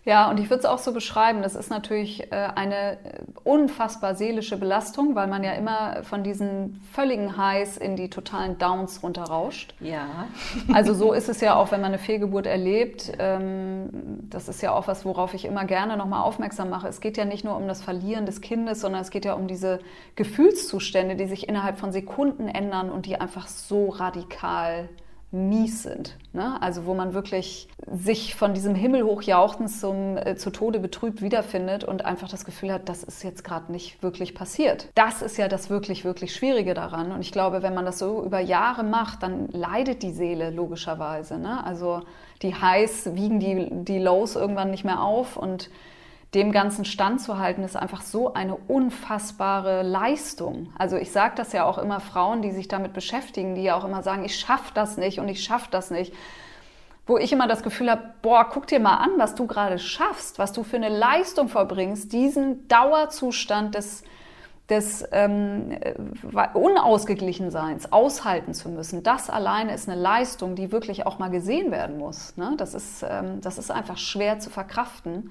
Ja, 0.06 0.30
und 0.30 0.38
ich 0.38 0.48
würde 0.50 0.60
es 0.60 0.66
auch 0.66 0.78
so 0.78 0.92
beschreiben, 0.92 1.42
das 1.42 1.56
ist 1.56 1.68
natürlich 1.68 2.30
äh, 2.30 2.48
eine 2.54 2.96
unfassbar 3.42 4.14
seelische 4.14 4.56
Belastung, 4.56 5.16
weil 5.16 5.26
man 5.26 5.42
ja 5.42 5.50
immer 5.54 6.04
von 6.04 6.22
diesen 6.22 6.80
völligen 6.92 7.36
Highs 7.36 7.76
in 7.76 7.96
die 7.96 8.08
totalen 8.08 8.56
Downs 8.56 9.02
runterrauscht. 9.02 9.74
Ja. 9.80 10.26
Also 10.72 10.94
so 10.94 11.12
ist 11.12 11.28
es 11.28 11.40
ja 11.40 11.56
auch, 11.56 11.72
wenn 11.72 11.80
man 11.80 11.92
eine 11.92 11.98
Fehlgeburt 11.98 12.46
erlebt. 12.46 13.12
Ähm, 13.18 13.88
das 14.30 14.48
ist 14.48 14.62
ja 14.62 14.72
auch 14.72 14.86
was, 14.86 15.04
worauf 15.04 15.34
ich 15.34 15.44
immer 15.44 15.64
gerne 15.64 15.96
nochmal 15.96 16.22
aufmerksam 16.22 16.70
mache. 16.70 16.86
Es 16.86 17.00
geht 17.00 17.16
ja 17.16 17.24
nicht 17.24 17.44
nur 17.44 17.56
um 17.56 17.66
das 17.66 17.82
Verlieren 17.82 18.26
des 18.26 18.40
Kindes, 18.40 18.80
sondern 18.80 19.00
es 19.00 19.10
geht 19.10 19.24
ja 19.24 19.34
um 19.34 19.48
diese 19.48 19.80
Gefühlszustände, 20.14 21.16
die 21.16 21.26
sich 21.26 21.48
innerhalb 21.48 21.78
von 21.78 21.90
Sekunden 21.90 22.46
ändern 22.48 22.90
und 22.90 23.06
die 23.06 23.20
einfach 23.20 23.48
so 23.48 23.88
radikal 23.88 24.88
mies 25.36 25.82
sind. 25.82 26.16
Ne? 26.32 26.60
Also 26.60 26.86
wo 26.86 26.94
man 26.94 27.14
wirklich 27.14 27.68
sich 27.90 28.34
von 28.34 28.54
diesem 28.54 28.74
Himmel 28.74 29.04
hochjauchten 29.04 29.68
zum 29.68 30.16
äh, 30.16 30.36
zu 30.36 30.50
Tode 30.50 30.80
betrübt 30.80 31.22
wiederfindet 31.22 31.84
und 31.84 32.04
einfach 32.04 32.28
das 32.28 32.44
Gefühl 32.44 32.72
hat, 32.72 32.88
das 32.88 33.02
ist 33.02 33.22
jetzt 33.22 33.44
gerade 33.44 33.70
nicht 33.70 34.02
wirklich 34.02 34.34
passiert. 34.34 34.88
Das 34.94 35.22
ist 35.22 35.36
ja 35.36 35.48
das 35.48 35.70
wirklich, 35.70 36.04
wirklich 36.04 36.34
Schwierige 36.34 36.74
daran. 36.74 37.12
Und 37.12 37.20
ich 37.20 37.32
glaube, 37.32 37.62
wenn 37.62 37.74
man 37.74 37.84
das 37.84 37.98
so 37.98 38.24
über 38.24 38.40
Jahre 38.40 38.82
macht, 38.82 39.22
dann 39.22 39.48
leidet 39.48 40.02
die 40.02 40.12
Seele 40.12 40.50
logischerweise. 40.50 41.38
Ne? 41.38 41.64
Also 41.64 42.02
die 42.42 42.54
Highs 42.54 43.14
wiegen 43.14 43.40
die, 43.40 43.68
die 43.70 43.98
Lows 43.98 44.36
irgendwann 44.36 44.70
nicht 44.70 44.84
mehr 44.84 45.02
auf 45.02 45.36
und 45.36 45.70
dem 46.34 46.52
Ganzen 46.52 46.84
standzuhalten, 46.84 47.64
ist 47.64 47.76
einfach 47.76 48.02
so 48.02 48.34
eine 48.34 48.56
unfassbare 48.56 49.82
Leistung. 49.82 50.72
Also 50.78 50.96
ich 50.96 51.12
sage 51.12 51.34
das 51.36 51.52
ja 51.52 51.64
auch 51.64 51.78
immer 51.78 52.00
Frauen, 52.00 52.42
die 52.42 52.50
sich 52.50 52.68
damit 52.68 52.92
beschäftigen, 52.92 53.54
die 53.54 53.62
ja 53.62 53.76
auch 53.76 53.84
immer 53.84 54.02
sagen, 54.02 54.24
ich 54.24 54.38
schaffe 54.38 54.72
das 54.74 54.96
nicht 54.96 55.18
und 55.20 55.28
ich 55.28 55.42
schaffe 55.42 55.68
das 55.70 55.90
nicht. 55.90 56.12
Wo 57.06 57.16
ich 57.18 57.32
immer 57.32 57.46
das 57.46 57.62
Gefühl 57.62 57.90
habe, 57.90 58.02
boah, 58.20 58.48
guck 58.50 58.66
dir 58.66 58.80
mal 58.80 58.96
an, 58.96 59.10
was 59.16 59.36
du 59.36 59.46
gerade 59.46 59.78
schaffst, 59.78 60.40
was 60.40 60.52
du 60.52 60.64
für 60.64 60.76
eine 60.76 60.88
Leistung 60.88 61.48
verbringst, 61.48 62.12
diesen 62.12 62.66
Dauerzustand 62.66 63.76
des, 63.76 64.02
des 64.68 65.08
ähm, 65.12 65.70
äh, 65.70 65.94
Unausgeglichenseins 66.54 67.92
aushalten 67.92 68.54
zu 68.54 68.68
müssen, 68.68 69.04
das 69.04 69.30
alleine 69.30 69.72
ist 69.72 69.88
eine 69.88 70.00
Leistung, 70.00 70.56
die 70.56 70.72
wirklich 70.72 71.06
auch 71.06 71.20
mal 71.20 71.30
gesehen 71.30 71.70
werden 71.70 71.96
muss. 71.96 72.36
Ne? 72.36 72.54
Das, 72.56 72.74
ist, 72.74 73.06
ähm, 73.08 73.40
das 73.40 73.56
ist 73.58 73.70
einfach 73.70 73.98
schwer 73.98 74.40
zu 74.40 74.50
verkraften. 74.50 75.30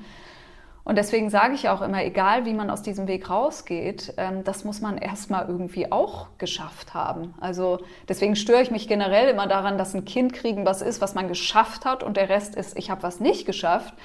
Und 0.85 0.99
deswegen 0.99 1.31
sage 1.31 1.55
ich 1.55 1.67
auch 1.67 1.81
immer, 1.81 2.05
egal 2.05 2.45
wie 2.45 2.53
man 2.53 2.69
aus 2.69 2.83
diesem 2.83 3.07
Weg 3.07 3.27
rausgeht, 3.29 4.13
ähm, 4.17 4.43
das 4.43 4.63
muss 4.63 4.81
man 4.81 4.99
erstmal 4.99 5.47
irgendwie 5.47 5.91
auch 5.91 6.27
geschafft 6.37 6.93
haben. 6.93 7.33
Also 7.41 7.79
deswegen 8.07 8.35
störe 8.35 8.61
ich 8.61 8.69
mich 8.69 8.87
generell 8.87 9.27
immer 9.27 9.47
daran, 9.47 9.79
dass 9.79 9.95
ein 9.95 10.05
Kind 10.05 10.33
kriegen 10.33 10.63
was 10.63 10.83
ist, 10.83 11.01
was 11.01 11.15
man 11.15 11.27
geschafft 11.27 11.85
hat 11.85 12.03
und 12.03 12.17
der 12.17 12.29
Rest 12.29 12.55
ist, 12.55 12.77
ich 12.77 12.91
habe 12.91 13.01
was 13.01 13.19
nicht 13.19 13.47
geschafft, 13.47 13.95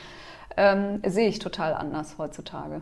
ähm, 0.56 1.02
sehe 1.04 1.28
ich 1.28 1.38
total 1.38 1.74
anders 1.74 2.16
heutzutage. 2.16 2.80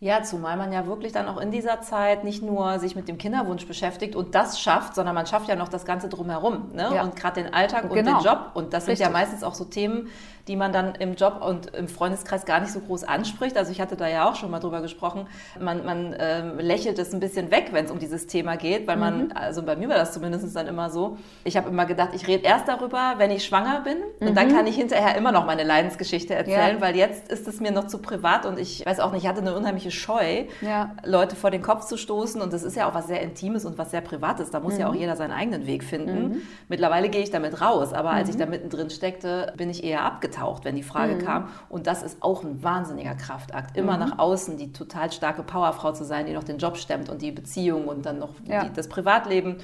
Ja, 0.00 0.22
zumal 0.22 0.56
man 0.56 0.72
ja 0.72 0.86
wirklich 0.86 1.10
dann 1.10 1.26
auch 1.26 1.38
in 1.38 1.50
dieser 1.50 1.80
Zeit 1.80 2.22
nicht 2.22 2.40
nur 2.40 2.78
sich 2.78 2.94
mit 2.94 3.08
dem 3.08 3.18
Kinderwunsch 3.18 3.66
beschäftigt 3.66 4.14
und 4.14 4.32
das 4.36 4.60
schafft, 4.60 4.94
sondern 4.94 5.12
man 5.12 5.26
schafft 5.26 5.48
ja 5.48 5.56
noch 5.56 5.68
das 5.68 5.84
Ganze 5.84 6.08
drumherum. 6.08 6.70
Ne? 6.72 6.88
Ja. 6.94 7.02
Und 7.02 7.16
gerade 7.16 7.42
den 7.42 7.52
Alltag 7.52 7.82
und 7.84 7.94
genau. 7.94 8.18
den 8.18 8.24
Job. 8.24 8.52
Und 8.54 8.72
das 8.72 8.84
Richtig. 8.84 8.98
sind 8.98 9.06
ja 9.06 9.10
meistens 9.12 9.42
auch 9.42 9.54
so 9.54 9.64
Themen, 9.64 10.08
die 10.48 10.56
man 10.56 10.72
dann 10.72 10.94
im 10.94 11.14
Job 11.14 11.42
und 11.44 11.74
im 11.74 11.88
Freundeskreis 11.88 12.46
gar 12.46 12.60
nicht 12.60 12.72
so 12.72 12.80
groß 12.80 13.04
anspricht. 13.04 13.56
Also 13.56 13.70
ich 13.70 13.80
hatte 13.80 13.96
da 13.96 14.08
ja 14.08 14.28
auch 14.28 14.34
schon 14.34 14.50
mal 14.50 14.60
drüber 14.60 14.80
gesprochen. 14.80 15.26
Man, 15.60 15.84
man 15.84 16.14
äh, 16.14 16.42
lächelt 16.62 16.98
es 16.98 17.12
ein 17.12 17.20
bisschen 17.20 17.50
weg, 17.50 17.68
wenn 17.72 17.84
es 17.84 17.90
um 17.90 17.98
dieses 17.98 18.26
Thema 18.26 18.56
geht, 18.56 18.86
weil 18.86 18.96
man, 18.96 19.26
mhm. 19.26 19.32
also 19.34 19.62
bei 19.62 19.76
mir 19.76 19.88
war 19.88 19.96
das 19.96 20.12
zumindest 20.12 20.56
dann 20.56 20.66
immer 20.66 20.90
so. 20.90 21.18
Ich 21.44 21.56
habe 21.56 21.68
immer 21.68 21.84
gedacht, 21.84 22.10
ich 22.14 22.26
rede 22.26 22.44
erst 22.44 22.66
darüber, 22.66 23.14
wenn 23.18 23.30
ich 23.30 23.44
schwanger 23.44 23.82
bin. 23.82 23.98
Mhm. 24.20 24.28
Und 24.28 24.36
dann 24.36 24.48
mhm. 24.48 24.54
kann 24.54 24.66
ich 24.66 24.76
hinterher 24.76 25.16
immer 25.16 25.32
noch 25.32 25.44
meine 25.44 25.64
Leidensgeschichte 25.64 26.34
erzählen, 26.34 26.76
ja. 26.76 26.80
weil 26.80 26.96
jetzt 26.96 27.30
ist 27.30 27.46
es 27.46 27.60
mir 27.60 27.72
noch 27.72 27.88
zu 27.88 27.98
privat 27.98 28.46
und 28.46 28.58
ich 28.58 28.86
weiß 28.86 29.00
auch 29.00 29.12
nicht, 29.12 29.24
ich 29.24 29.28
hatte 29.28 29.40
eine 29.40 29.54
unheimliche 29.54 29.87
Scheu, 29.90 30.44
ja. 30.60 30.94
Leute 31.04 31.36
vor 31.36 31.50
den 31.50 31.62
Kopf 31.62 31.84
zu 31.86 31.96
stoßen. 31.96 32.40
Und 32.40 32.52
das 32.52 32.62
ist 32.62 32.76
ja 32.76 32.88
auch 32.88 32.94
was 32.94 33.06
sehr 33.06 33.20
Intimes 33.20 33.64
und 33.64 33.78
was 33.78 33.90
sehr 33.90 34.00
Privates. 34.00 34.50
Da 34.50 34.60
muss 34.60 34.74
mhm. 34.74 34.80
ja 34.80 34.88
auch 34.88 34.94
mhm. 34.94 35.00
jeder 35.00 35.16
seinen 35.16 35.32
eigenen 35.32 35.66
Weg 35.66 35.84
finden. 35.84 36.28
Mhm. 36.28 36.42
Mittlerweile 36.68 37.08
gehe 37.08 37.22
ich 37.22 37.30
damit 37.30 37.60
raus, 37.60 37.92
aber 37.92 38.10
als 38.10 38.28
ich 38.28 38.36
da 38.36 38.46
mittendrin 38.46 38.90
steckte, 38.90 39.52
bin 39.56 39.70
ich 39.70 39.84
eher 39.84 40.04
abgetaucht, 40.04 40.64
wenn 40.64 40.76
die 40.76 40.82
Frage 40.82 41.14
mhm. 41.14 41.24
kam. 41.24 41.48
Und 41.68 41.86
das 41.86 42.02
ist 42.02 42.22
auch 42.22 42.44
ein 42.44 42.62
wahnsinniger 42.62 43.14
Kraftakt. 43.14 43.76
Immer 43.76 43.94
mhm. 43.94 44.00
nach 44.00 44.18
außen 44.18 44.56
die 44.56 44.72
total 44.72 45.12
starke 45.12 45.42
Powerfrau 45.42 45.92
zu 45.92 46.04
sein, 46.04 46.26
die 46.26 46.32
noch 46.32 46.44
den 46.44 46.58
Job 46.58 46.76
stemmt 46.76 47.08
und 47.08 47.22
die 47.22 47.32
Beziehung 47.32 47.86
und 47.86 48.06
dann 48.06 48.18
noch 48.18 48.34
ja. 48.46 48.64
die, 48.64 48.72
das 48.72 48.88
Privatleben. 48.88 49.56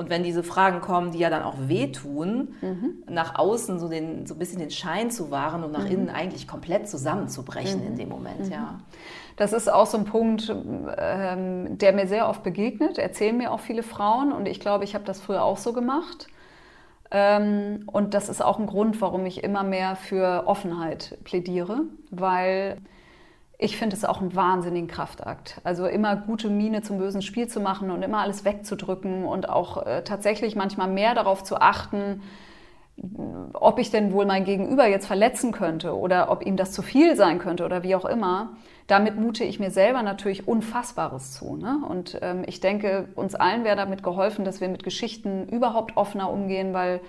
Und 0.00 0.08
wenn 0.08 0.22
diese 0.22 0.42
Fragen 0.42 0.80
kommen, 0.80 1.10
die 1.10 1.18
ja 1.18 1.28
dann 1.28 1.42
auch 1.42 1.56
wehtun, 1.58 2.54
mhm. 2.62 3.02
nach 3.06 3.38
außen 3.38 3.78
so, 3.78 3.86
den, 3.86 4.24
so 4.26 4.34
ein 4.34 4.38
bisschen 4.38 4.58
den 4.58 4.70
Schein 4.70 5.10
zu 5.10 5.30
wahren 5.30 5.62
und 5.62 5.72
nach 5.72 5.84
mhm. 5.84 5.90
innen 5.90 6.08
eigentlich 6.08 6.48
komplett 6.48 6.88
zusammenzubrechen 6.88 7.84
in 7.84 7.92
mhm. 7.92 7.98
dem 7.98 8.08
Moment, 8.08 8.46
mhm. 8.46 8.50
ja. 8.50 8.80
Das 9.36 9.52
ist 9.52 9.70
auch 9.70 9.84
so 9.84 9.98
ein 9.98 10.06
Punkt, 10.06 10.48
ähm, 10.96 11.76
der 11.76 11.92
mir 11.92 12.06
sehr 12.06 12.30
oft 12.30 12.42
begegnet, 12.42 12.96
erzählen 12.96 13.36
mir 13.36 13.52
auch 13.52 13.60
viele 13.60 13.82
Frauen 13.82 14.32
und 14.32 14.48
ich 14.48 14.58
glaube, 14.58 14.84
ich 14.84 14.94
habe 14.94 15.04
das 15.04 15.20
früher 15.20 15.44
auch 15.44 15.58
so 15.58 15.74
gemacht. 15.74 16.28
Ähm, 17.10 17.82
und 17.84 18.14
das 18.14 18.30
ist 18.30 18.42
auch 18.42 18.58
ein 18.58 18.66
Grund, 18.66 19.02
warum 19.02 19.26
ich 19.26 19.44
immer 19.44 19.64
mehr 19.64 19.96
für 19.96 20.44
Offenheit 20.46 21.18
plädiere, 21.24 21.82
weil 22.10 22.78
ich 23.62 23.76
finde 23.76 23.94
es 23.94 24.06
auch 24.06 24.22
einen 24.22 24.34
wahnsinnigen 24.34 24.88
Kraftakt. 24.88 25.60
Also 25.64 25.86
immer 25.86 26.16
gute 26.16 26.48
Miene 26.48 26.80
zum 26.80 26.96
bösen 26.96 27.20
Spiel 27.20 27.46
zu 27.46 27.60
machen 27.60 27.90
und 27.90 28.02
immer 28.02 28.18
alles 28.18 28.46
wegzudrücken 28.46 29.26
und 29.26 29.50
auch 29.50 29.86
äh, 29.86 30.02
tatsächlich 30.02 30.56
manchmal 30.56 30.88
mehr 30.88 31.14
darauf 31.14 31.44
zu 31.44 31.56
achten, 31.56 32.22
ob 33.52 33.78
ich 33.78 33.90
denn 33.90 34.12
wohl 34.12 34.24
mein 34.24 34.44
Gegenüber 34.44 34.86
jetzt 34.86 35.06
verletzen 35.06 35.52
könnte 35.52 35.96
oder 35.96 36.30
ob 36.30 36.44
ihm 36.44 36.56
das 36.56 36.72
zu 36.72 36.80
viel 36.80 37.16
sein 37.16 37.38
könnte 37.38 37.66
oder 37.66 37.82
wie 37.82 37.94
auch 37.94 38.06
immer, 38.06 38.56
damit 38.86 39.16
mute 39.16 39.44
ich 39.44 39.60
mir 39.60 39.70
selber 39.70 40.02
natürlich 40.02 40.48
Unfassbares 40.48 41.32
zu. 41.32 41.56
Ne? 41.56 41.82
Und 41.86 42.18
ähm, 42.22 42.44
ich 42.46 42.60
denke, 42.60 43.08
uns 43.14 43.34
allen 43.34 43.64
wäre 43.64 43.76
damit 43.76 44.02
geholfen, 44.02 44.46
dass 44.46 44.62
wir 44.62 44.68
mit 44.68 44.84
Geschichten 44.84 45.46
überhaupt 45.48 45.98
offener 45.98 46.30
umgehen, 46.30 46.72
weil 46.72 47.00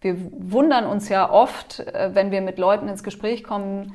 wir 0.00 0.16
wundern 0.30 0.86
uns 0.86 1.08
ja 1.08 1.30
oft, 1.30 1.80
äh, 1.80 2.10
wenn 2.12 2.30
wir 2.30 2.42
mit 2.42 2.58
Leuten 2.58 2.88
ins 2.88 3.02
Gespräch 3.02 3.42
kommen, 3.42 3.92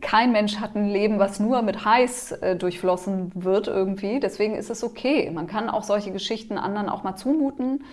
kein 0.00 0.32
Mensch 0.32 0.58
hat 0.58 0.76
ein 0.76 0.88
Leben, 0.88 1.18
was 1.18 1.40
nur 1.40 1.62
mit 1.62 1.84
heiß 1.84 2.32
äh, 2.32 2.56
durchflossen 2.56 3.32
wird 3.34 3.66
irgendwie. 3.66 4.20
Deswegen 4.20 4.54
ist 4.54 4.70
es 4.70 4.84
okay. 4.84 5.30
Man 5.30 5.46
kann 5.46 5.68
auch 5.68 5.82
solche 5.82 6.12
Geschichten 6.12 6.58
anderen 6.58 6.88
auch 6.88 7.02
mal 7.02 7.16
zumuten. 7.16 7.84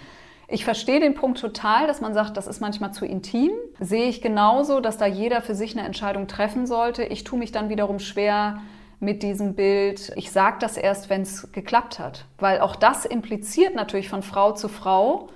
Ich 0.50 0.64
verstehe 0.64 1.00
den 1.00 1.14
Punkt 1.14 1.40
total, 1.40 1.88
dass 1.88 2.00
man 2.00 2.14
sagt, 2.14 2.38
das 2.38 2.48
ist 2.48 2.62
manchmal 2.62 2.94
zu 2.94 3.06
intim. 3.06 3.52
Sehe 3.80 4.08
ich 4.08 4.22
genauso, 4.22 4.80
dass 4.80 4.98
da 4.98 5.06
jeder 5.06 5.42
für 5.42 5.56
sich 5.56 5.76
eine 5.78 5.86
Entscheidung 5.86 6.28
treffen 6.28 6.66
sollte. 6.68 7.04
Ich 7.04 7.24
tue 7.24 7.38
mich 7.38 7.52
dann 7.52 7.70
wiederum 7.70 8.00
schwer 8.00 8.62
mit 9.00 9.24
diesem 9.24 9.56
Bild. 9.56 10.14
Ich 10.16 10.32
sage 10.32 10.58
das 10.60 10.78
erst, 10.78 11.10
wenn 11.10 11.22
es 11.22 11.52
geklappt 11.52 12.00
hat. 12.00 12.26
Weil 12.38 12.62
auch 12.62 12.76
das 12.76 13.06
impliziert 13.06 13.76
natürlich 13.76 14.10
von 14.10 14.24
Frau 14.24 14.54
zu 14.54 14.70
Frau, 14.70 15.30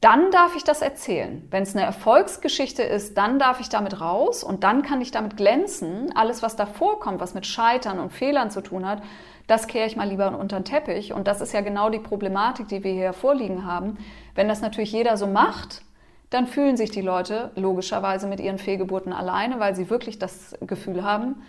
dann 0.00 0.30
darf 0.30 0.56
ich 0.56 0.64
das 0.64 0.82
erzählen. 0.82 1.46
Wenn 1.50 1.62
es 1.62 1.74
eine 1.74 1.84
Erfolgsgeschichte 1.84 2.82
ist, 2.82 3.16
dann 3.16 3.38
darf 3.38 3.60
ich 3.60 3.68
damit 3.68 4.00
raus 4.00 4.44
und 4.44 4.62
dann 4.62 4.82
kann 4.82 5.00
ich 5.00 5.10
damit 5.10 5.36
glänzen. 5.36 6.14
Alles, 6.14 6.42
was 6.42 6.54
davor 6.54 7.00
kommt, 7.00 7.20
was 7.20 7.34
mit 7.34 7.46
Scheitern 7.46 7.98
und 7.98 8.12
Fehlern 8.12 8.50
zu 8.50 8.60
tun 8.60 8.86
hat, 8.86 9.02
das 9.46 9.68
kehre 9.68 9.86
ich 9.86 9.96
mal 9.96 10.08
lieber 10.08 10.38
unter 10.38 10.58
den 10.58 10.64
Teppich. 10.64 11.12
Und 11.12 11.26
das 11.26 11.40
ist 11.40 11.54
ja 11.54 11.62
genau 11.62 11.88
die 11.88 11.98
Problematik, 11.98 12.68
die 12.68 12.84
wir 12.84 12.92
hier 12.92 13.12
vorliegen 13.12 13.64
haben. 13.64 13.96
Wenn 14.34 14.48
das 14.48 14.60
natürlich 14.60 14.92
jeder 14.92 15.16
so 15.16 15.26
macht, 15.26 15.82
dann 16.30 16.46
fühlen 16.46 16.76
sich 16.76 16.90
die 16.90 17.00
Leute 17.00 17.52
logischerweise 17.54 18.26
mit 18.26 18.40
ihren 18.40 18.58
Fehlgeburten 18.58 19.12
alleine, 19.12 19.60
weil 19.60 19.76
sie 19.76 19.88
wirklich 19.88 20.18
das 20.18 20.56
Gefühl 20.60 21.04
haben, 21.04 21.42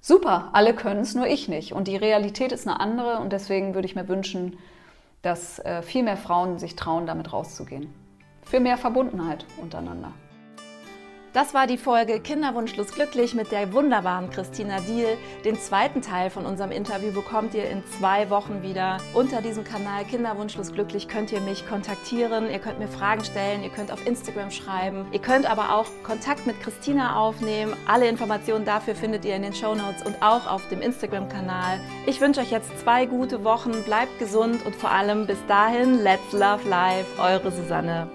super, 0.00 0.50
alle 0.52 0.74
können 0.74 1.00
es, 1.00 1.14
nur 1.14 1.26
ich 1.26 1.48
nicht. 1.48 1.72
Und 1.72 1.88
die 1.88 1.96
Realität 1.96 2.52
ist 2.52 2.66
eine 2.66 2.80
andere 2.80 3.20
und 3.20 3.32
deswegen 3.32 3.74
würde 3.74 3.86
ich 3.86 3.96
mir 3.96 4.08
wünschen, 4.08 4.58
dass 5.24 5.58
äh, 5.60 5.82
viel 5.82 6.02
mehr 6.02 6.16
Frauen 6.16 6.58
sich 6.58 6.76
trauen, 6.76 7.06
damit 7.06 7.32
rauszugehen. 7.32 7.92
Für 8.42 8.60
mehr 8.60 8.76
Verbundenheit 8.76 9.46
untereinander. 9.60 10.12
Das 11.34 11.52
war 11.52 11.66
die 11.66 11.78
Folge 11.78 12.20
Kinderwunschlos 12.20 12.92
glücklich 12.94 13.34
mit 13.34 13.50
der 13.50 13.72
wunderbaren 13.72 14.30
Christina 14.30 14.78
Diel. 14.78 15.18
Den 15.44 15.58
zweiten 15.58 16.00
Teil 16.00 16.30
von 16.30 16.46
unserem 16.46 16.70
Interview 16.70 17.10
bekommt 17.10 17.54
ihr 17.54 17.68
in 17.68 17.82
zwei 17.98 18.30
Wochen 18.30 18.62
wieder. 18.62 18.98
Unter 19.14 19.42
diesem 19.42 19.64
Kanal 19.64 20.04
Kinderwunschlos 20.04 20.72
glücklich 20.72 21.08
könnt 21.08 21.32
ihr 21.32 21.40
mich 21.40 21.66
kontaktieren. 21.66 22.48
Ihr 22.48 22.60
könnt 22.60 22.78
mir 22.78 22.86
Fragen 22.86 23.24
stellen, 23.24 23.64
ihr 23.64 23.70
könnt 23.70 23.90
auf 23.90 24.06
Instagram 24.06 24.52
schreiben. 24.52 25.06
Ihr 25.10 25.18
könnt 25.18 25.50
aber 25.50 25.74
auch 25.74 25.86
Kontakt 26.04 26.46
mit 26.46 26.60
Christina 26.60 27.16
aufnehmen. 27.16 27.74
Alle 27.88 28.08
Informationen 28.08 28.64
dafür 28.64 28.94
findet 28.94 29.24
ihr 29.24 29.34
in 29.34 29.42
den 29.42 29.54
Show 29.54 29.74
Notes 29.74 30.06
und 30.06 30.22
auch 30.22 30.46
auf 30.46 30.68
dem 30.68 30.80
Instagram-Kanal. 30.80 31.80
Ich 32.06 32.20
wünsche 32.20 32.42
euch 32.42 32.52
jetzt 32.52 32.78
zwei 32.78 33.06
gute 33.06 33.42
Wochen. 33.42 33.82
Bleibt 33.82 34.20
gesund 34.20 34.64
und 34.64 34.76
vor 34.76 34.92
allem 34.92 35.26
bis 35.26 35.44
dahin, 35.48 36.00
let's 36.00 36.30
love 36.30 36.62
life. 36.68 37.20
Eure 37.20 37.50
Susanne. 37.50 38.08